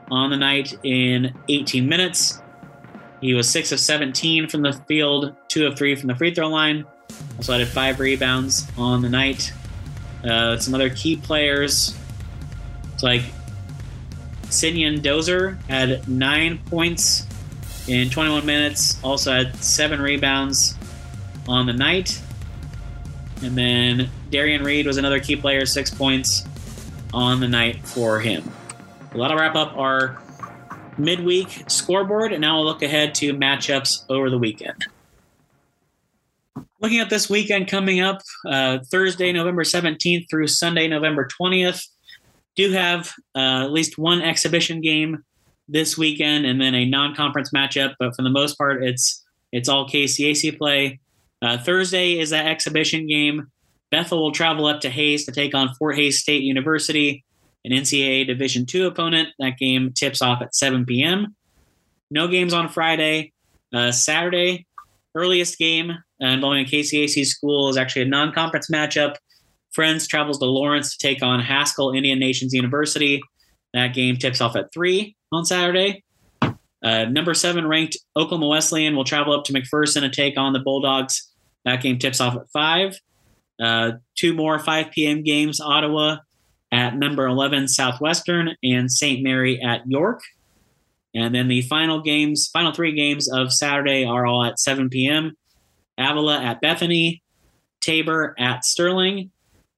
on 0.09 0.29
the 0.29 0.37
night 0.37 0.77
in 0.83 1.33
18 1.49 1.87
minutes. 1.87 2.41
He 3.21 3.33
was 3.33 3.49
6 3.49 3.71
of 3.71 3.79
17 3.79 4.49
from 4.49 4.63
the 4.63 4.73
field, 4.87 5.35
2 5.47 5.67
of 5.67 5.77
3 5.77 5.95
from 5.95 6.07
the 6.07 6.15
free 6.15 6.33
throw 6.33 6.49
line. 6.49 6.85
Also 7.37 7.57
had 7.57 7.67
5 7.67 7.99
rebounds 7.99 8.67
on 8.77 9.01
the 9.01 9.09
night. 9.09 9.53
Uh, 10.27 10.57
some 10.57 10.73
other 10.73 10.89
key 10.89 11.15
players, 11.15 11.97
it's 12.93 13.03
like 13.03 13.21
Simeon 14.49 15.01
Dozer 15.01 15.61
had 15.67 16.07
9 16.07 16.57
points 16.65 17.27
in 17.87 18.09
21 18.09 18.45
minutes, 18.45 18.99
also 19.03 19.31
had 19.31 19.55
7 19.57 20.01
rebounds 20.01 20.77
on 21.47 21.65
the 21.65 21.73
night. 21.73 22.21
And 23.41 23.57
then 23.57 24.09
Darian 24.29 24.63
Reed 24.63 24.85
was 24.87 24.97
another 24.97 25.19
key 25.19 25.35
player, 25.35 25.65
6 25.65 25.91
points 25.91 26.43
on 27.13 27.39
the 27.39 27.47
night 27.47 27.85
for 27.85 28.19
him. 28.19 28.49
Well, 29.13 29.21
that'll 29.21 29.37
wrap 29.37 29.55
up 29.55 29.77
our 29.77 30.21
midweek 30.97 31.63
scoreboard, 31.67 32.31
and 32.31 32.41
now 32.41 32.57
we'll 32.57 32.65
look 32.65 32.81
ahead 32.81 33.13
to 33.15 33.33
matchups 33.33 34.05
over 34.09 34.29
the 34.29 34.37
weekend. 34.37 34.85
Looking 36.79 36.99
at 36.99 37.09
this 37.09 37.29
weekend 37.29 37.67
coming 37.67 38.01
up, 38.01 38.21
uh, 38.45 38.79
Thursday, 38.91 39.31
November 39.31 39.63
17th 39.63 40.29
through 40.29 40.47
Sunday, 40.47 40.87
November 40.87 41.27
20th, 41.41 41.87
do 42.55 42.71
have 42.71 43.13
uh, 43.35 43.63
at 43.63 43.71
least 43.71 43.97
one 43.97 44.21
exhibition 44.21 44.81
game 44.81 45.23
this 45.67 45.97
weekend 45.97 46.45
and 46.45 46.59
then 46.59 46.75
a 46.75 46.85
non-conference 46.85 47.51
matchup. 47.55 47.95
But 47.99 48.15
for 48.15 48.21
the 48.21 48.29
most 48.29 48.57
part, 48.57 48.83
it's 48.83 49.23
it's 49.51 49.69
all 49.69 49.87
KCAC 49.87 50.57
play. 50.57 50.99
Uh, 51.43 51.57
Thursday 51.57 52.17
is 52.19 52.29
that 52.29 52.47
exhibition 52.47 53.05
game. 53.05 53.51
Bethel 53.91 54.23
will 54.23 54.31
travel 54.31 54.65
up 54.65 54.79
to 54.81 54.89
Hays 54.89 55.25
to 55.25 55.31
take 55.31 55.53
on 55.53 55.73
Fort 55.75 55.97
Hays 55.97 56.19
State 56.19 56.41
University, 56.41 57.23
an 57.65 57.71
NCAA 57.71 58.25
Division 58.25 58.65
II 58.73 58.85
opponent. 58.85 59.29
That 59.39 59.57
game 59.57 59.91
tips 59.91 60.21
off 60.21 60.41
at 60.41 60.55
7 60.55 60.85
p.m. 60.85 61.35
No 62.09 62.29
games 62.29 62.53
on 62.53 62.69
Friday. 62.69 63.33
Uh, 63.73 63.91
Saturday, 63.91 64.65
earliest 65.15 65.57
game 65.57 65.91
uh, 65.91 66.27
involving 66.27 66.65
a 66.65 66.67
KCAC 66.67 67.25
school 67.25 67.69
is 67.69 67.75
actually 67.75 68.03
a 68.03 68.07
non-conference 68.07 68.69
matchup. 68.71 69.15
Friends 69.73 70.07
travels 70.07 70.39
to 70.39 70.45
Lawrence 70.45 70.95
to 70.95 71.05
take 71.05 71.21
on 71.21 71.41
Haskell 71.41 71.91
Indian 71.91 72.19
Nations 72.19 72.53
University. 72.53 73.21
That 73.73 73.93
game 73.93 74.15
tips 74.15 74.39
off 74.39 74.55
at 74.55 74.71
3 74.73 75.15
on 75.31 75.43
Saturday. 75.43 76.03
Uh, 76.41 77.05
number 77.05 77.33
seven 77.33 77.67
ranked 77.67 77.97
Oklahoma 78.15 78.47
Wesleyan 78.47 78.95
will 78.95 79.05
travel 79.05 79.33
up 79.33 79.45
to 79.45 79.53
McPherson 79.53 80.01
to 80.01 80.09
take 80.09 80.37
on 80.37 80.53
the 80.53 80.59
Bulldogs. 80.59 81.32
That 81.65 81.81
game 81.81 81.99
tips 81.99 82.19
off 82.19 82.35
at 82.35 82.49
5. 82.51 82.99
Uh, 83.61 83.91
two 84.15 84.33
more 84.33 84.59
5 84.59 84.91
p.m. 84.91 85.23
games 85.23 85.61
Ottawa 85.61 86.17
at 86.71 86.97
number 86.97 87.27
11 87.27 87.67
Southwestern 87.67 88.55
and 88.63 88.91
St. 88.91 89.23
Mary 89.23 89.61
at 89.61 89.87
York. 89.87 90.21
And 91.15 91.33
then 91.33 91.47
the 91.47 91.61
final 91.63 92.01
games, 92.01 92.49
final 92.51 92.73
three 92.73 92.93
games 92.93 93.31
of 93.31 93.53
Saturday 93.53 94.03
are 94.03 94.25
all 94.25 94.43
at 94.43 94.59
7 94.59 94.89
p.m. 94.89 95.37
Avila 95.97 96.41
at 96.41 96.59
Bethany, 96.59 97.21
Tabor 97.81 98.35
at 98.39 98.65
Sterling, 98.65 99.29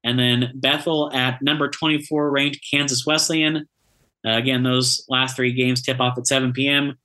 and 0.05 0.17
then 0.17 0.51
Bethel 0.55 1.11
at 1.13 1.41
number 1.41 1.67
24 1.67 2.31
ranked 2.31 2.59
Kansas 2.69 3.05
Wesleyan. 3.05 3.67
Uh, 4.25 4.37
again, 4.37 4.63
those 4.63 5.03
last 5.09 5.35
three 5.35 5.51
games 5.51 5.81
tip 5.81 5.99
off 5.99 6.17
at 6.17 6.27
7 6.27 6.53
p.m. 6.53 6.97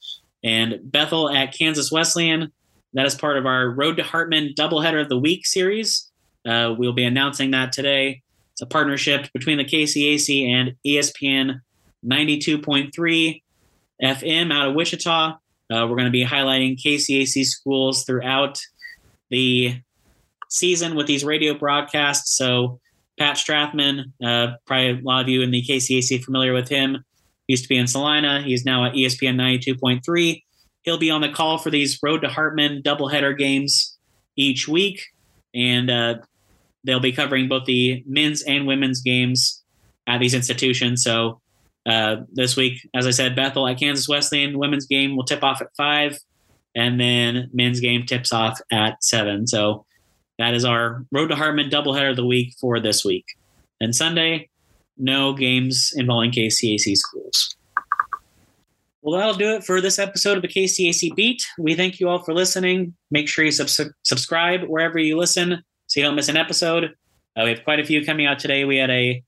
And 0.44 0.78
Bethel 0.84 1.28
at 1.28 1.52
Kansas 1.56 1.90
Wesleyan. 1.90 2.52
That 2.94 3.06
is 3.06 3.14
part 3.14 3.36
of 3.36 3.46
our 3.46 3.70
Road 3.70 3.96
to 3.98 4.02
Hartman 4.02 4.54
doubleheader 4.56 5.00
of 5.00 5.08
the 5.08 5.18
week 5.18 5.46
series. 5.46 6.10
Uh, 6.46 6.74
we'll 6.76 6.92
be 6.92 7.04
announcing 7.04 7.52
that 7.52 7.72
today. 7.72 8.22
It's 8.52 8.62
a 8.62 8.66
partnership 8.66 9.28
between 9.32 9.58
the 9.58 9.64
KCAC 9.64 10.48
and 10.48 10.74
ESPN 10.86 11.60
92.3 12.04 13.42
FM 14.02 14.52
out 14.52 14.68
of 14.68 14.74
Wichita. 14.74 15.36
Uh, 15.72 15.86
we're 15.86 15.96
going 15.96 16.04
to 16.04 16.10
be 16.10 16.24
highlighting 16.24 16.76
KCAC 16.76 17.44
schools 17.44 18.04
throughout 18.04 18.58
the 19.30 19.80
season 20.48 20.96
with 20.96 21.06
these 21.06 21.24
radio 21.24 21.54
broadcasts. 21.54 22.36
So, 22.36 22.80
Pat 23.18 23.36
Strathman, 23.36 24.12
uh, 24.24 24.56
probably 24.66 24.90
a 24.90 25.00
lot 25.02 25.22
of 25.22 25.28
you 25.28 25.42
in 25.42 25.50
the 25.50 25.62
KCAC 25.62 26.24
familiar 26.24 26.52
with 26.52 26.68
him. 26.68 27.04
He 27.46 27.52
used 27.52 27.64
to 27.64 27.68
be 27.68 27.76
in 27.76 27.86
Salina. 27.86 28.42
He's 28.42 28.64
now 28.64 28.86
at 28.86 28.94
ESPN 28.94 29.36
92.3. 29.36 30.42
He'll 30.82 30.98
be 30.98 31.10
on 31.10 31.20
the 31.20 31.28
call 31.28 31.58
for 31.58 31.70
these 31.70 31.98
Road 32.02 32.22
to 32.22 32.28
Hartman 32.28 32.82
doubleheader 32.82 33.36
games 33.36 33.96
each 34.36 34.66
week. 34.66 35.02
And 35.54 35.90
uh, 35.90 36.14
they'll 36.84 37.00
be 37.00 37.12
covering 37.12 37.48
both 37.48 37.64
the 37.64 38.02
men's 38.06 38.42
and 38.42 38.66
women's 38.66 39.00
games 39.00 39.62
at 40.06 40.20
these 40.20 40.34
institutions. 40.34 41.02
So 41.02 41.40
uh, 41.86 42.16
this 42.32 42.56
week, 42.56 42.86
as 42.94 43.06
I 43.06 43.10
said, 43.10 43.36
Bethel 43.36 43.66
at 43.66 43.78
Kansas 43.78 44.08
Wesleyan 44.08 44.58
women's 44.58 44.86
game 44.86 45.16
will 45.16 45.24
tip 45.24 45.42
off 45.42 45.60
at 45.60 45.68
five, 45.76 46.18
and 46.74 47.00
then 47.00 47.50
men's 47.52 47.80
game 47.80 48.06
tips 48.06 48.32
off 48.32 48.60
at 48.70 49.02
seven. 49.02 49.46
So 49.46 49.86
that 50.38 50.54
is 50.54 50.64
our 50.64 51.04
Road 51.10 51.28
to 51.28 51.36
Hartman 51.36 51.70
doubleheader 51.70 52.10
of 52.10 52.16
the 52.16 52.26
week 52.26 52.54
for 52.60 52.80
this 52.80 53.04
week. 53.04 53.24
And 53.80 53.94
Sunday, 53.94 54.48
no 54.96 55.32
games 55.32 55.92
involving 55.96 56.30
KCAC 56.30 56.96
schools. 56.96 57.56
Well, 59.02 59.18
that'll 59.18 59.34
do 59.34 59.54
it 59.54 59.64
for 59.64 59.80
this 59.80 59.98
episode 59.98 60.36
of 60.36 60.42
the 60.42 60.48
KCAC 60.48 61.14
Beat. 61.14 61.42
We 61.58 61.74
thank 61.74 62.00
you 62.00 62.08
all 62.08 62.22
for 62.22 62.34
listening. 62.34 62.94
Make 63.10 63.28
sure 63.28 63.44
you 63.44 63.50
sub- 63.50 63.92
subscribe 64.02 64.64
wherever 64.64 64.98
you 64.98 65.16
listen 65.16 65.62
so 65.86 66.00
you 66.00 66.04
don't 66.04 66.16
miss 66.16 66.28
an 66.28 66.36
episode. 66.36 66.84
Uh, 67.36 67.44
we 67.44 67.50
have 67.50 67.64
quite 67.64 67.80
a 67.80 67.84
few 67.84 68.04
coming 68.04 68.26
out 68.26 68.38
today. 68.38 68.64
We 68.64 68.76
had 68.76 68.90
a 68.90 69.22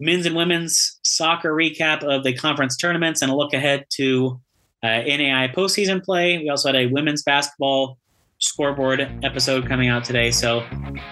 men's 0.00 0.26
and 0.26 0.34
women's 0.34 0.98
soccer 1.04 1.52
recap 1.52 2.02
of 2.02 2.24
the 2.24 2.34
conference 2.34 2.76
tournaments 2.76 3.22
and 3.22 3.30
a 3.30 3.36
look 3.36 3.54
ahead 3.54 3.84
to 3.90 4.40
uh, 4.82 4.86
NAIA 4.86 5.54
postseason 5.54 6.02
play. 6.02 6.38
We 6.38 6.50
also 6.50 6.68
had 6.68 6.76
a 6.76 6.86
women's 6.86 7.22
basketball 7.22 7.98
scoreboard 8.38 9.00
episode 9.22 9.68
coming 9.68 9.88
out 9.88 10.04
today. 10.04 10.32
So 10.32 10.66